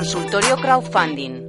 Consultorio 0.00 0.56
Crowdfunding. 0.56 1.46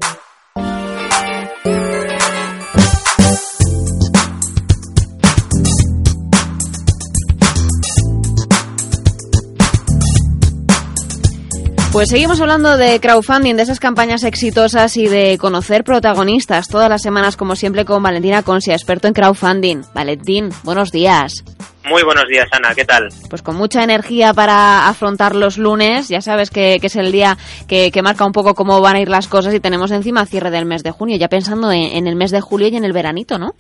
Pues 11.94 12.10
seguimos 12.10 12.42
hablando 12.42 12.76
de 12.76 13.00
crowdfunding, 13.00 13.56
de 13.56 13.62
esas 13.62 13.80
campañas 13.80 14.26
exitosas 14.26 14.98
y 14.98 15.08
de 15.08 15.38
conocer 15.38 15.86
protagonistas 15.86 16.68
todas 16.68 16.90
las 16.90 17.02
semanas, 17.02 17.38
como 17.38 17.56
siempre, 17.56 17.86
con 17.86 18.04
Valentina 18.04 18.44
Consia, 18.44 18.74
experto 18.74 19.08
en 19.08 19.14
crowdfunding. 19.14 19.84
Valentín, 19.94 20.50
buenos 20.64 20.92
días. 20.92 21.46
Muy 21.84 22.04
buenos 22.04 22.28
días, 22.28 22.48
Ana, 22.52 22.76
¿qué 22.76 22.86
tal? 22.86 23.10
Pues 23.30 23.42
con 23.42 23.56
mucha 23.56 23.84
energía 23.84 24.34
para 24.34 24.88
afrontar 24.88 25.36
los 25.36 25.58
lunes, 25.58 26.10
ya 26.10 26.22
sabes 26.22 26.50
que, 26.50 26.80
es 26.82 26.96
el 26.96 27.12
día 27.12 27.38
que, 27.68 27.92
marca 28.04 28.26
un 28.26 28.32
poco 28.32 28.54
cómo 28.54 28.82
van 28.82 28.98
a 28.98 29.02
ir 29.02 29.10
las 29.10 29.28
cosas 29.28 29.54
y 29.54 29.60
tenemos 29.60 29.92
encima 29.92 30.26
cierre 30.26 30.52
del 30.52 30.66
mes 30.66 30.84
de 30.84 30.92
junio, 30.92 31.18
ya 31.18 31.28
pensando 31.28 31.72
en 31.72 32.08
el 32.08 32.16
mes 32.16 32.32
de 32.32 32.42
julio 32.42 32.68
y 32.68 32.76
en 32.76 32.86
el 32.86 32.94
veranito, 32.94 33.40
¿no? 33.40 33.56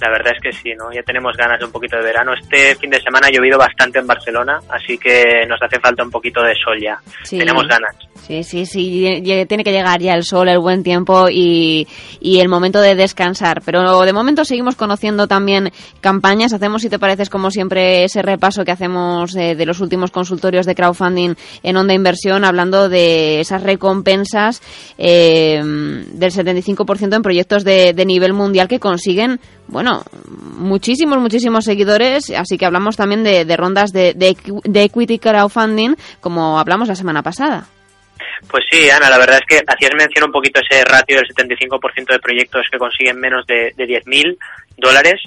La 0.00 0.10
verdad 0.10 0.32
es 0.34 0.42
que 0.42 0.52
sí, 0.52 0.74
¿no? 0.76 0.92
Ya 0.92 1.02
tenemos 1.02 1.36
ganas 1.36 1.58
de 1.58 1.66
un 1.66 1.72
poquito 1.72 1.96
de 1.96 2.02
verano. 2.02 2.32
Este 2.34 2.74
fin 2.74 2.90
de 2.90 3.00
semana 3.00 3.28
ha 3.28 3.30
llovido 3.30 3.56
bastante 3.56 4.00
en 4.00 4.06
Barcelona, 4.06 4.58
así 4.68 4.98
que 4.98 5.46
nos 5.48 5.62
hace 5.62 5.78
falta 5.78 6.02
un 6.02 6.10
poquito 6.10 6.42
de 6.42 6.54
sol 6.54 6.80
ya. 6.80 6.98
Tenemos 7.28 7.66
ganas. 7.68 7.94
Sí, 8.26 8.42
sí, 8.42 8.64
sí, 8.64 9.22
tiene 9.46 9.64
que 9.64 9.70
llegar 9.70 10.00
ya 10.00 10.14
el 10.14 10.24
sol, 10.24 10.48
el 10.48 10.58
buen 10.58 10.82
tiempo 10.82 11.28
y, 11.30 11.86
y, 12.20 12.40
el 12.40 12.48
momento 12.48 12.80
de 12.80 12.94
descansar. 12.94 13.60
Pero 13.62 14.00
de 14.00 14.12
momento 14.14 14.46
seguimos 14.46 14.76
conociendo 14.76 15.28
también 15.28 15.70
campañas. 16.00 16.54
Hacemos, 16.54 16.80
si 16.80 16.88
te 16.88 16.98
pareces, 16.98 17.28
como 17.28 17.50
siempre, 17.50 18.04
ese 18.04 18.22
repaso 18.22 18.64
que 18.64 18.72
hacemos 18.72 19.32
de, 19.32 19.66
los 19.66 19.80
últimos 19.80 20.10
consultorios 20.10 20.64
de 20.64 20.74
crowdfunding 20.74 21.34
en 21.62 21.76
Onda 21.76 21.92
Inversión, 21.92 22.44
hablando 22.44 22.88
de 22.88 23.40
esas 23.40 23.62
recompensas 23.62 24.62
eh, 24.96 25.60
del 25.62 26.30
75% 26.32 27.14
en 27.14 27.22
proyectos 27.22 27.62
de, 27.62 27.92
de 27.92 28.06
nivel 28.06 28.32
mundial 28.32 28.68
que 28.68 28.80
consiguen, 28.80 29.38
bueno, 29.68 30.02
muchísimos, 30.56 31.18
muchísimos 31.18 31.64
seguidores. 31.64 32.30
Así 32.30 32.58
que 32.58 32.66
hablamos 32.66 32.96
también 32.96 33.24
de, 33.24 33.44
de 33.44 33.56
rondas 33.56 33.92
de, 33.92 34.14
de 34.14 34.82
equity 34.82 35.18
crowdfunding, 35.18 35.94
como 36.20 36.58
hablamos 36.58 36.88
la 36.88 36.94
semana 36.94 37.22
pasada. 37.22 37.66
Pues 38.48 38.64
sí, 38.70 38.90
Ana, 38.90 39.10
la 39.10 39.18
verdad 39.18 39.40
es 39.40 39.46
que 39.46 39.64
hacías 39.66 39.92
mención 39.96 40.26
un 40.26 40.32
poquito 40.32 40.60
ese 40.60 40.84
ratio 40.84 41.16
del 41.16 41.26
75% 41.28 42.12
de 42.12 42.18
proyectos 42.18 42.66
que 42.70 42.78
consiguen 42.78 43.18
menos 43.18 43.46
de, 43.46 43.72
de 43.76 43.84
10.000 43.84 44.36
dólares 44.76 45.20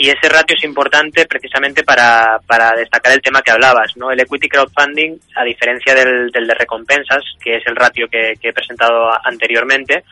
y 0.00 0.10
ese 0.10 0.28
ratio 0.28 0.56
es 0.56 0.62
importante 0.62 1.26
precisamente 1.26 1.82
para, 1.82 2.38
para 2.46 2.70
destacar 2.76 3.12
el 3.12 3.20
tema 3.20 3.42
que 3.42 3.50
hablabas, 3.50 3.96
¿no? 3.96 4.12
El 4.12 4.20
equity 4.20 4.48
crowdfunding, 4.48 5.18
a 5.34 5.42
diferencia 5.42 5.92
del, 5.92 6.30
del 6.30 6.46
de 6.46 6.54
recompensas, 6.54 7.22
que 7.42 7.56
es 7.56 7.66
el 7.66 7.74
ratio 7.74 8.06
que, 8.08 8.34
he 8.40 8.52
presentado 8.52 9.10
anteriormente, 9.24 10.04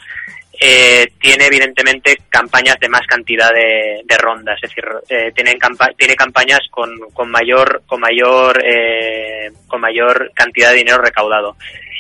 eh, 0.61 1.13
tiene 1.21 1.47
evidentemente 1.47 2.19
campañas 2.29 2.79
de 2.81 2.89
más 2.89 3.07
cantidad 3.07 3.51
de, 3.53 4.17
rondas, 4.19 4.59
es 4.63 4.71
decir, 4.71 4.85
eh, 5.09 5.33
tiene, 5.35 5.59
tiene 5.97 6.17
campañas 6.17 6.61
con, 6.71 6.91
con 7.13 7.31
mayor 7.31 7.83
con 7.87 8.01
mayor 8.01 8.63
eh, 8.65 9.53
con 9.67 9.81
mayor 9.81 10.33
cantidad 10.35 10.71
de 10.71 10.79
dinero 10.79 10.99
recaudado. 10.99 11.57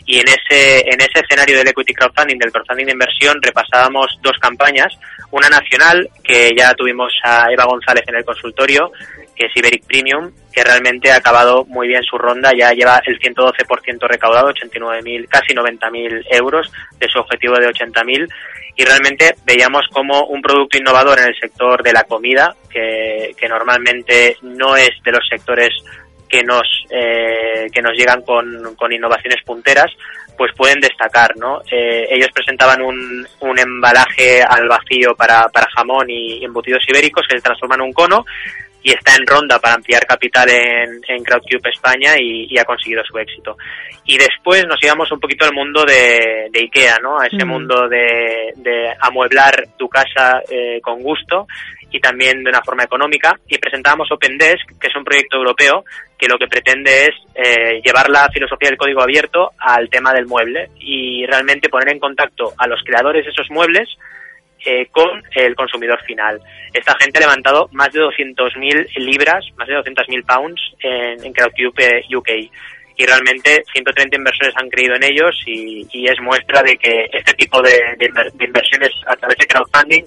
Y 0.07 0.21
en 0.21 0.29
ese, 0.29 0.89
en 0.89 1.01
ese 1.01 1.21
escenario 1.21 1.59
del 1.59 1.69
equity 1.69 1.93
crowdfunding, 1.93 2.39
del 2.39 2.53
crowdfunding 2.53 2.87
de 2.87 2.93
inversión, 2.93 3.43
repasábamos 3.43 4.19
dos 4.23 4.39
campañas. 4.41 4.97
Una 5.33 5.49
nacional, 5.49 6.09
que 6.23 6.55
ya 6.57 6.73
tuvimos 6.75 7.13
a 7.25 7.51
Eva 7.51 7.65
González 7.65 8.05
en 8.07 8.15
el 8.15 8.25
consultorio, 8.25 8.93
que 9.35 9.47
es 9.47 9.57
Iberic 9.57 9.85
Premium, 9.85 10.31
que 10.53 10.63
realmente 10.63 11.11
ha 11.11 11.17
acabado 11.17 11.65
muy 11.67 11.89
bien 11.89 12.03
su 12.05 12.17
ronda, 12.17 12.53
ya 12.57 12.73
lleva 12.73 13.03
el 13.05 13.19
112% 13.19 14.09
recaudado, 14.09 14.51
89.000, 14.51 15.29
casi 15.29 15.53
90.000 15.53 16.25
euros 16.31 16.73
de 16.99 17.09
su 17.09 17.19
objetivo 17.19 17.57
de 17.57 17.69
80.000 17.69 18.29
y 18.77 18.85
realmente 18.85 19.35
veíamos 19.45 19.87
como 19.93 20.27
un 20.27 20.43
producto 20.43 20.77
innovador 20.77 21.19
en 21.19 21.29
el 21.29 21.39
sector 21.39 21.83
de 21.83 21.93
la 21.93 22.05
comida, 22.05 22.55
que, 22.71 23.35
que 23.37 23.49
normalmente 23.49 24.37
no 24.43 24.77
es 24.77 24.91
de 25.03 25.13
los 25.13 25.27
sectores 25.29 25.73
que 26.29 26.43
nos, 26.43 26.67
eh, 26.91 27.67
que 27.73 27.83
nos 27.83 27.93
llegan 27.93 28.23
con, 28.23 28.75
con, 28.77 28.93
innovaciones 28.93 29.43
punteras, 29.45 29.93
pues 30.37 30.53
pueden 30.57 30.81
destacar, 30.81 31.37
¿no? 31.37 31.61
Eh, 31.71 32.07
ellos 32.11 32.29
presentaban 32.35 32.83
un, 32.83 33.27
un 33.41 33.59
embalaje 33.59 34.43
al 34.43 34.69
vacío 34.69 35.15
para, 35.17 35.49
para 35.49 35.71
jamón 35.75 36.11
y 36.11 36.45
embutidos 36.45 36.83
ibéricos 36.89 37.27
que 37.29 37.37
se 37.37 37.43
transforman 37.43 37.81
en 37.81 37.87
un 37.87 37.93
cono 37.93 38.25
y 38.87 38.93
está 38.93 39.17
en 39.17 39.27
ronda 39.27 39.59
para 39.59 39.75
ampliar 39.75 40.07
capital 40.07 40.49
en, 40.49 41.01
en 41.09 41.25
Crowdcube 41.25 41.71
España 41.71 42.13
y, 42.21 42.57
ha 42.57 42.65
conseguido 42.65 43.03
su 43.03 43.19
éxito. 43.19 43.57
Y 44.05 44.17
después 44.17 44.65
nos 44.69 44.81
íbamos 44.81 45.11
un 45.11 45.19
poquito 45.19 45.45
al 45.45 45.53
mundo 45.53 45.85
de, 45.85 46.47
de 46.53 46.61
IKEA, 46.61 46.99
¿no? 47.03 47.19
A 47.19 47.27
ese 47.27 47.45
mm. 47.45 47.49
mundo 47.49 47.89
de, 47.89 48.53
de, 48.55 48.95
amueblar 49.01 49.71
tu 49.77 49.89
casa 49.89 50.41
eh, 50.49 50.81
con 50.81 51.03
gusto 51.03 51.49
y 51.91 52.01
también 52.01 52.43
de 52.43 52.51
una 52.51 52.63
forma 52.63 52.85
económica 52.85 53.39
y 53.49 53.59
presentábamos 53.59 54.11
OpenDesk, 54.11 54.79
que 54.81 54.89
es 54.89 54.97
un 54.97 55.05
proyecto 55.05 55.37
europeo 55.37 55.85
que 56.19 56.29
lo 56.29 56.39
que 56.39 56.49
pretende 56.49 57.07
es 57.07 57.15
eh, 57.35 57.81
llevar 57.85 58.09
la 58.09 58.29
filosofía 58.33 58.71
del 58.71 58.79
código 58.79 59.03
abierto 59.03 59.53
al 59.59 59.89
tema 59.89 60.13
del 60.13 60.27
mueble 60.27 60.71
y 60.79 61.27
realmente 61.27 61.69
poner 61.69 61.93
en 61.93 62.01
contacto 62.01 62.53
a 62.57 62.67
los 62.67 62.83
creadores 62.85 63.25
de 63.25 63.31
esos 63.31 63.51
muebles 63.51 63.89
eh, 64.65 64.87
con 64.91 65.23
el 65.35 65.55
consumidor 65.55 66.03
final. 66.05 66.41
Esta 66.73 66.97
gente 66.99 67.19
ha 67.19 67.27
levantado 67.27 67.69
más 67.73 67.93
de 67.93 68.01
200.000 68.01 68.95
libras, 68.97 69.45
más 69.57 69.69
de 69.69 69.75
200.000 69.75 70.27
pounds 70.27 70.61
en, 70.81 71.25
en 71.25 71.33
Crowdcube 71.33 72.05
UK 72.15 72.31
y 72.97 73.05
realmente 73.05 73.63
130 73.73 74.17
inversores 74.17 74.55
han 74.57 74.71
creído 74.71 74.95
en 74.95 75.05
ellos 75.05 75.35
y, 75.47 75.87
es 76.07 76.21
muestra 76.21 76.63
de 76.63 76.77
que 76.77 77.09
este 77.13 77.35
tipo 77.35 77.61
de, 77.61 77.79
inversiones 78.41 78.91
a 79.07 79.17
través 79.17 79.37
de 79.39 79.47
crowdfunding 79.47 80.05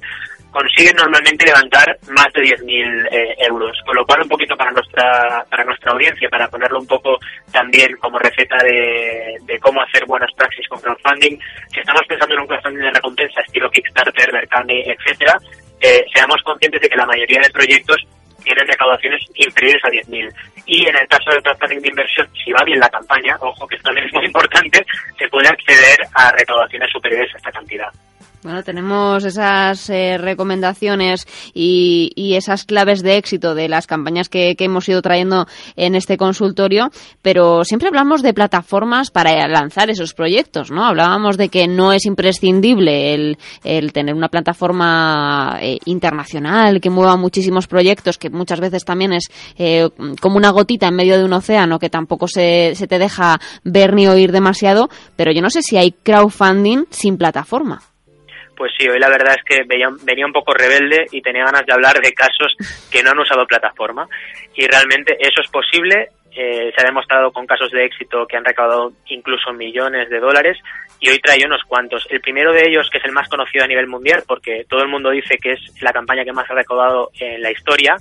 consiguen 0.52 0.96
normalmente 0.96 1.46
levantar 1.46 1.98
más 2.10 2.28
de 2.34 2.42
10.000 2.42 3.08
eh, 3.12 3.36
euros, 3.48 3.78
con 3.86 3.96
lo 3.96 4.06
cual 4.06 4.24
un 4.24 4.30
poquito 4.30 4.56
para 4.56 4.72
nuestra 4.72 5.46
para 5.50 5.64
nuestra 5.64 5.92
audiencia, 5.92 6.30
para 6.30 6.48
ponerlo 6.48 6.80
un 6.80 6.88
poco 6.88 7.18
también 7.52 7.96
como 7.98 8.20
receta 8.20 8.58
de, 8.64 9.60
cómo 9.60 9.82
hacer 9.82 10.06
buenas 10.06 10.32
praxis 10.36 10.68
con 10.68 10.80
crowdfunding, 10.82 11.38
si 11.72 11.80
estamos 11.80 12.02
pensando 12.08 12.36
en 12.36 12.42
un 12.42 12.48
crowdfunding 12.48 12.84
de 12.84 12.92
recompensa 12.92 13.42
estilo 13.42 13.70
Kickstarter, 13.70 14.34
Mercani, 14.34 14.84
etcétera, 14.86 15.38
eh, 15.80 16.06
seamos 16.14 16.42
conscientes 16.44 16.82
de 16.82 16.90
que 16.90 16.98
la 16.98 17.06
mayoría 17.06 17.42
de 17.42 17.50
proyectos 17.50 17.98
tienen 18.44 18.68
recaudaciones 18.68 19.22
inferiores 19.36 19.84
a 19.84 19.90
10.000. 19.90 20.34
Y 20.66 20.88
en 20.88 20.96
el 20.96 21.08
caso 21.08 21.30
del 21.32 21.44
crowdfunding 21.44 21.82
de 21.82 21.90
inversión, 21.90 22.28
si 22.44 22.52
va 22.52 22.64
bien 22.64 22.80
la 22.80 22.90
campaña, 22.90 23.38
ojo 23.40 23.68
que 23.68 23.76
esto 23.76 23.90
también 23.90 24.08
es 24.08 24.14
muy 24.14 24.26
importante, 24.26 24.86
se 25.18 25.28
puede 25.28 25.48
acceder 25.48 26.00
a 26.14 26.32
recaudaciones 26.32 26.92
superiores 26.92 27.34
a 27.36 27.38
esta 27.38 27.52
cantidad. 27.52 27.90
Bueno, 28.42 28.64
tenemos 28.64 29.26
esas 29.26 29.90
eh, 29.90 30.18
recomendaciones 30.18 31.28
y, 31.54 32.14
y, 32.16 32.36
esas 32.36 32.64
claves 32.64 33.04
de 33.04 33.18
éxito 33.18 33.54
de 33.54 33.68
las 33.68 33.86
campañas 33.86 34.30
que, 34.30 34.56
que, 34.56 34.64
hemos 34.64 34.88
ido 34.88 35.02
trayendo 35.02 35.46
en 35.76 35.94
este 35.94 36.16
consultorio, 36.16 36.90
pero 37.22 37.66
siempre 37.66 37.90
hablamos 37.90 38.22
de 38.22 38.34
plataformas 38.34 39.12
para 39.12 39.46
lanzar 39.50 39.90
esos 39.90 40.14
proyectos, 40.14 40.72
¿no? 40.72 40.86
Hablábamos 40.86 41.36
de 41.36 41.50
que 41.50 41.68
no 41.68 41.92
es 41.92 42.06
imprescindible 42.06 43.14
el, 43.14 43.38
el 43.66 43.92
tener 43.92 44.16
una 44.16 44.30
plataforma 44.30 45.58
eh, 45.62 45.78
internacional 45.84 46.80
que 46.80 46.90
mueva 46.90 47.18
muchísimos 47.18 47.68
proyectos, 47.68 48.18
que 48.18 48.30
muchas 48.30 48.62
veces 48.62 48.86
también 48.86 49.12
es 49.12 49.26
eh, 49.58 49.90
como 50.22 50.38
una 50.38 50.52
gotita 50.52 50.88
en 50.88 50.96
medio 50.96 51.18
de 51.18 51.26
un 51.26 51.34
océano 51.34 51.78
que 51.78 51.90
tampoco 51.90 52.30
se, 52.30 52.74
se 52.76 52.88
te 52.88 53.00
deja 53.00 53.38
ver 53.66 53.94
ni 53.94 54.08
oír 54.08 54.32
demasiado, 54.32 54.90
pero 55.18 55.34
yo 55.34 55.42
no 55.42 55.50
sé 55.50 55.62
si 55.62 55.76
hay 55.76 55.92
crowdfunding 55.92 56.86
sin 56.90 57.18
plataforma. 57.18 57.89
Pues 58.60 58.74
sí, 58.78 58.90
hoy 58.90 59.00
la 59.00 59.08
verdad 59.08 59.38
es 59.38 59.44
que 59.46 59.64
venía 59.64 60.26
un 60.26 60.34
poco 60.34 60.54
rebelde 60.54 61.06
y 61.14 61.22
tenía 61.22 61.46
ganas 61.46 61.66
de 61.66 61.72
hablar 61.72 62.02
de 62.02 62.12
casos 62.12 62.54
que 62.92 63.02
no 63.02 63.12
han 63.12 63.20
usado 63.20 63.48
plataforma. 63.48 64.06
Y 64.54 64.68
realmente 64.68 65.16
eso 65.18 65.40
es 65.40 65.50
posible. 65.50 66.10
Eh, 66.36 66.70
se 66.76 66.82
ha 66.82 66.86
demostrado 66.86 67.32
con 67.32 67.48
casos 67.48 67.72
de 67.72 67.86
éxito 67.86 68.28
que 68.28 68.36
han 68.36 68.44
recaudado 68.44 68.92
incluso 69.08 69.54
millones 69.54 70.10
de 70.10 70.20
dólares 70.20 70.58
y 71.00 71.10
hoy 71.10 71.20
traigo 71.20 71.46
unos 71.46 71.64
cuantos. 71.64 72.06
El 72.10 72.20
primero 72.20 72.52
de 72.52 72.68
ellos, 72.68 72.90
que 72.92 72.98
es 72.98 73.06
el 73.06 73.14
más 73.14 73.30
conocido 73.30 73.64
a 73.64 73.68
nivel 73.68 73.88
mundial, 73.88 74.24
porque 74.28 74.66
todo 74.68 74.82
el 74.82 74.90
mundo 74.90 75.10
dice 75.10 75.38
que 75.38 75.54
es 75.54 75.82
la 75.82 75.94
campaña 75.94 76.26
que 76.26 76.34
más 76.34 76.52
ha 76.52 76.54
recaudado 76.54 77.12
en 77.18 77.42
la 77.42 77.52
historia, 77.52 77.96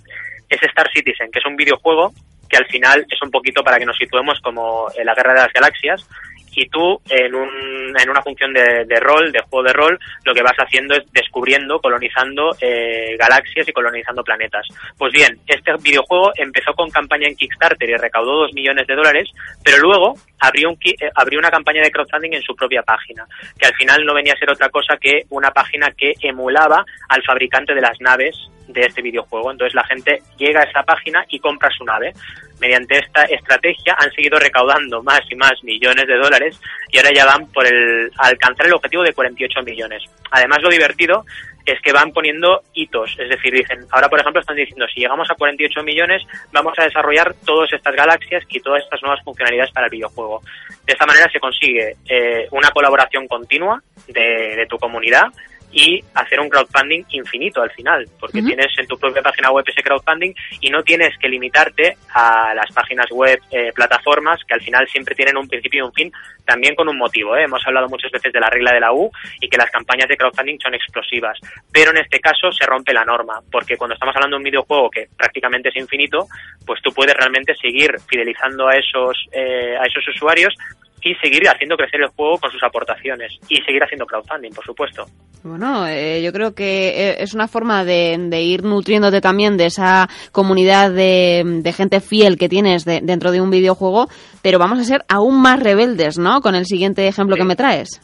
es 0.49 0.61
Star 0.61 0.91
Citizen, 0.93 1.31
que 1.31 1.39
es 1.39 1.47
un 1.47 1.55
videojuego 1.55 2.13
que 2.49 2.57
al 2.57 2.67
final 2.67 3.07
es 3.09 3.23
un 3.23 3.31
poquito 3.31 3.63
para 3.63 3.79
que 3.79 3.87
nos 3.87 3.97
situemos 3.97 4.41
como 4.41 4.89
en 4.97 5.07
la 5.07 5.15
Guerra 5.15 5.35
de 5.35 5.41
las 5.41 5.53
Galaxias 5.53 6.09
y 6.55 6.69
tú 6.69 7.01
en, 7.09 7.35
un, 7.35 7.95
en 7.99 8.11
una 8.11 8.23
función 8.23 8.53
de, 8.53 9.01
rol, 9.01 9.33
de 9.33 9.41
juego 9.49 9.67
de 9.67 9.73
rol, 9.73 9.99
lo 10.25 10.35
que 10.35 10.43
vas 10.43 10.57
haciendo 10.57 10.95
es 10.95 11.05
descubriendo, 11.13 11.81
colonizando 11.81 12.57
eh, 12.61 13.17
galaxias 13.19 13.69
y 13.69 13.73
colonizando 13.73 14.23
planetas. 14.23 14.67
Pues 14.97 15.13
bien, 15.13 15.39
este 15.47 15.73
videojuego 15.81 16.33
empezó 16.37 16.73
con 16.75 16.91
campaña 16.91 17.29
en 17.29 17.37
Kickstarter 17.37 17.89
y 17.89 17.97
recaudó 17.97 18.41
dos 18.41 18.53
millones 18.53 18.87
de 18.87 18.95
dólares, 18.95 19.31
pero 19.65 19.79
luego 19.79 20.15
eh, 20.41 21.11
abrió 21.15 21.39
una 21.39 21.51
campaña 21.51 21.83
de 21.83 21.91
crowdfunding 21.91 22.33
en 22.33 22.43
su 22.43 22.55
propia 22.55 22.83
página, 22.83 23.27
que 23.59 23.67
al 23.67 23.75
final 23.75 24.05
no 24.05 24.15
venía 24.15 24.35
a 24.35 24.39
ser 24.39 24.51
otra 24.51 24.69
cosa 24.69 24.97
que 25.01 25.23
una 25.31 25.51
página 25.51 25.91
que 25.97 26.15
emulaba 26.23 26.85
al 27.09 27.23
fabricante 27.23 27.75
de 27.75 27.81
las 27.81 28.01
naves 28.01 28.37
de 28.69 28.83
este 28.83 29.03
videojuego. 29.03 29.51
Entonces 29.51 29.75
la 29.75 29.85
gente 29.85 30.23
llega 30.37 30.61
a 30.61 30.65
esa 30.65 30.83
página 30.83 31.25
y 31.29 31.39
compra 31.39 31.71
su 31.77 31.85
nave. 31.85 32.13
Mediante 32.61 32.99
esta 32.99 33.25
estrategia 33.25 33.97
han 33.99 34.11
seguido 34.13 34.39
recaudando 34.39 35.03
más 35.03 35.21
y 35.31 35.37
más 35.37 35.53
millones 35.63 36.07
de 36.07 36.17
dólares 36.17 36.61
y 36.91 36.99
ahora 36.99 37.11
ya 37.15 37.25
van 37.25 37.47
por 37.53 37.67
el 37.67 38.11
alcanzar 38.19 38.67
el 38.67 38.75
objetivo 38.75 39.03
de 39.03 39.13
48 39.13 39.63
millones. 39.63 40.03
Además 40.31 40.59
lo 40.63 40.69
divertido 40.69 41.25
es 41.73 41.81
que 41.81 41.93
van 41.93 42.13
poniendo 42.13 42.63
hitos, 42.73 43.17
es 43.19 43.29
decir, 43.29 43.53
dicen, 43.53 43.81
ahora 43.91 44.09
por 44.09 44.21
ejemplo 44.21 44.41
están 44.41 44.57
diciendo, 44.57 44.87
si 44.93 45.01
llegamos 45.01 45.31
a 45.31 45.35
48 45.35 45.83
millones, 45.83 46.23
vamos 46.53 46.75
a 46.79 46.85
desarrollar 46.85 47.35
todas 47.45 47.73
estas 47.73 47.95
galaxias 47.95 48.45
y 48.49 48.61
todas 48.61 48.83
estas 48.83 49.03
nuevas 49.03 49.23
funcionalidades 49.25 49.73
para 49.73 49.87
el 49.87 49.91
videojuego. 49.91 50.43
De 50.87 50.93
esta 50.93 51.07
manera 51.07 51.31
se 51.31 51.41
consigue 51.41 51.97
eh, 52.09 52.47
una 52.51 52.71
colaboración 52.71 53.27
continua 53.29 53.83
de, 54.07 54.57
de 54.57 54.67
tu 54.67 54.79
comunidad 54.79 55.27
y 55.73 56.03
hacer 56.15 56.41
un 56.41 56.49
crowdfunding 56.49 57.05
infinito 57.11 57.63
al 57.63 57.71
final, 57.71 58.07
porque 58.19 58.43
tienes 58.43 58.67
en 58.79 58.87
tu 58.87 58.99
propia 58.99 59.23
página 59.23 59.51
web 59.51 59.65
ese 59.67 59.83
crowdfunding 59.83 60.33
y 60.61 60.71
no 60.71 60.83
tienes 60.83 61.17
que 61.19 61.29
limitarte 61.29 61.97
a 62.15 62.55
las 62.55 62.73
páginas 62.73 63.07
web, 63.11 63.39
eh, 63.51 63.73
plataformas, 63.75 64.41
que 64.47 64.55
al 64.55 64.63
final 64.63 64.89
siempre 64.89 65.15
tienen 65.15 65.37
un 65.37 65.47
principio 65.49 65.85
y 65.85 65.87
un 65.87 65.93
fin, 65.93 66.13
también 66.45 66.75
con 66.75 66.89
un 66.89 66.97
motivo. 66.97 67.37
¿eh? 67.37 67.45
Hemos 67.45 67.65
hablado 67.67 67.89
muchas 67.89 68.11
veces 68.11 68.33
de 68.33 68.41
la 68.41 68.49
regla 68.49 68.73
de 68.73 68.81
la 68.81 68.93
U 68.93 69.11
y 69.41 69.49
que 69.49 69.59
las 69.59 69.71
campañas 69.71 70.09
de 70.09 70.17
crowdfunding 70.17 70.59
son 70.59 70.75
explosivas, 70.75 71.39
pero 71.73 71.91
en 71.91 71.99
este 71.99 72.21
caso 72.21 72.51
se 72.51 72.65
rompe 72.67 72.93
la 72.93 73.05
norma, 73.05 73.41
porque 73.51 73.77
cuando 73.77 73.95
estamos 73.95 74.17
hablando 74.17 74.37
de 74.37 74.39
un 74.39 74.45
videojuego 74.45 74.91
que 74.91 75.09
prácticamente 75.17 75.69
es 75.69 75.77
infinito, 75.77 76.27
pues 76.65 76.81
tú 76.83 76.93
puedes 76.93 77.15
realmente 77.15 77.55
seguir 77.57 77.95
fidelizando 78.09 78.69
a 78.69 78.77
esos, 78.77 79.17
eh, 79.33 79.77
a 79.79 79.85
esos 79.85 80.07
usuarios 80.09 80.55
y 81.03 81.15
seguir 81.17 81.49
haciendo 81.49 81.77
crecer 81.77 82.01
el 82.01 82.09
juego 82.09 82.39
con 82.39 82.51
sus 82.51 82.63
aportaciones 82.63 83.39
y 83.49 83.61
seguir 83.63 83.83
haciendo 83.83 84.07
crowdfunding, 84.07 84.53
por 84.53 84.65
supuesto. 84.65 85.07
Bueno, 85.43 85.87
eh, 85.87 86.21
yo 86.23 86.33
creo 86.33 86.55
que 86.55 86.89
eh, 86.89 87.17
es 87.23 87.33
una 87.33 87.49
forma 87.49 87.85
de, 87.85 88.43
ir 88.43 88.65
nutriéndote 88.65 89.21
también 89.21 89.57
de 89.57 89.67
esa 89.67 90.09
comunidad 90.33 90.91
de, 90.91 91.73
gente 91.77 92.01
fiel 92.01 92.37
que 92.37 92.49
tienes 92.49 92.85
dentro 92.85 93.31
de 93.31 93.41
un 93.41 93.51
videojuego, 93.51 94.09
pero 94.43 94.59
vamos 94.59 94.79
a 94.79 94.85
ser 94.85 95.05
aún 95.09 95.41
más 95.41 95.61
rebeldes, 95.61 96.19
¿no? 96.19 96.41
Con 96.41 96.55
el 96.55 96.67
siguiente 96.67 97.07
ejemplo 97.07 97.37
que 97.37 97.45
me 97.45 97.57
traes. 97.57 98.01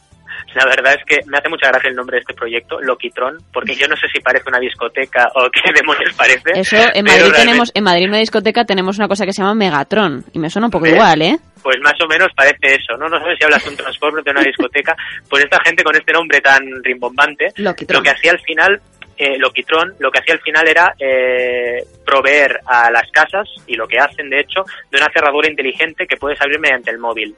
La 0.54 0.64
verdad 0.66 0.94
es 0.94 1.04
que 1.04 1.18
me 1.26 1.38
hace 1.38 1.48
mucha 1.48 1.68
gracia 1.68 1.90
el 1.90 1.96
nombre 1.96 2.16
de 2.16 2.20
este 2.20 2.34
proyecto, 2.34 2.80
Loquitron, 2.80 3.38
porque 3.52 3.74
yo 3.74 3.88
no 3.88 3.96
sé 3.96 4.06
si 4.12 4.20
parece 4.20 4.48
una 4.48 4.60
discoteca 4.60 5.28
o 5.34 5.50
qué 5.50 5.60
demonios 5.74 6.12
parece. 6.14 6.52
Eso, 6.54 6.76
en 6.94 7.04
Madrid 7.04 7.32
tenemos, 7.34 7.70
en 7.74 7.84
Madrid 7.84 8.08
una 8.08 8.18
discoteca 8.18 8.64
tenemos 8.64 8.98
una 8.98 9.08
cosa 9.08 9.24
que 9.24 9.32
se 9.32 9.42
llama 9.42 9.54
Megatron, 9.54 10.24
y 10.32 10.38
me 10.38 10.50
suena 10.50 10.66
un 10.66 10.72
poco 10.72 10.86
igual, 10.86 11.22
¿eh? 11.22 11.36
Pues 11.62 11.76
más 11.80 11.98
o 12.00 12.06
menos 12.06 12.28
parece 12.36 12.74
eso, 12.74 12.96
¿no? 12.98 13.08
No 13.08 13.18
sé 13.24 13.36
si 13.38 13.44
hablas 13.44 13.64
de 13.64 13.70
un 13.70 13.76
transformer 13.76 14.22
de 14.22 14.30
una 14.30 14.42
discoteca, 14.42 14.94
pues 15.28 15.44
esta 15.44 15.58
gente 15.64 15.82
con 15.82 15.96
este 15.96 16.12
nombre 16.12 16.40
tan 16.40 16.62
rimbombante, 16.82 17.52
lo 17.56 17.74
que 17.74 18.10
hacía 18.10 18.32
al 18.32 18.40
final 18.40 18.80
eh, 19.16 19.38
Loquitron 19.38 19.94
lo 20.00 20.10
que 20.10 20.18
hacía 20.18 20.34
al 20.34 20.40
final 20.40 20.66
era 20.66 20.94
eh, 20.98 21.84
proveer 22.04 22.58
a 22.66 22.90
las 22.90 23.10
casas, 23.10 23.48
y 23.66 23.76
lo 23.76 23.86
que 23.86 23.98
hacen 23.98 24.28
de 24.28 24.40
hecho, 24.40 24.64
de 24.90 24.98
una 24.98 25.10
cerradura 25.12 25.48
inteligente 25.48 26.06
que 26.06 26.16
puedes 26.16 26.40
abrir 26.40 26.58
mediante 26.58 26.90
el 26.90 26.98
móvil. 26.98 27.34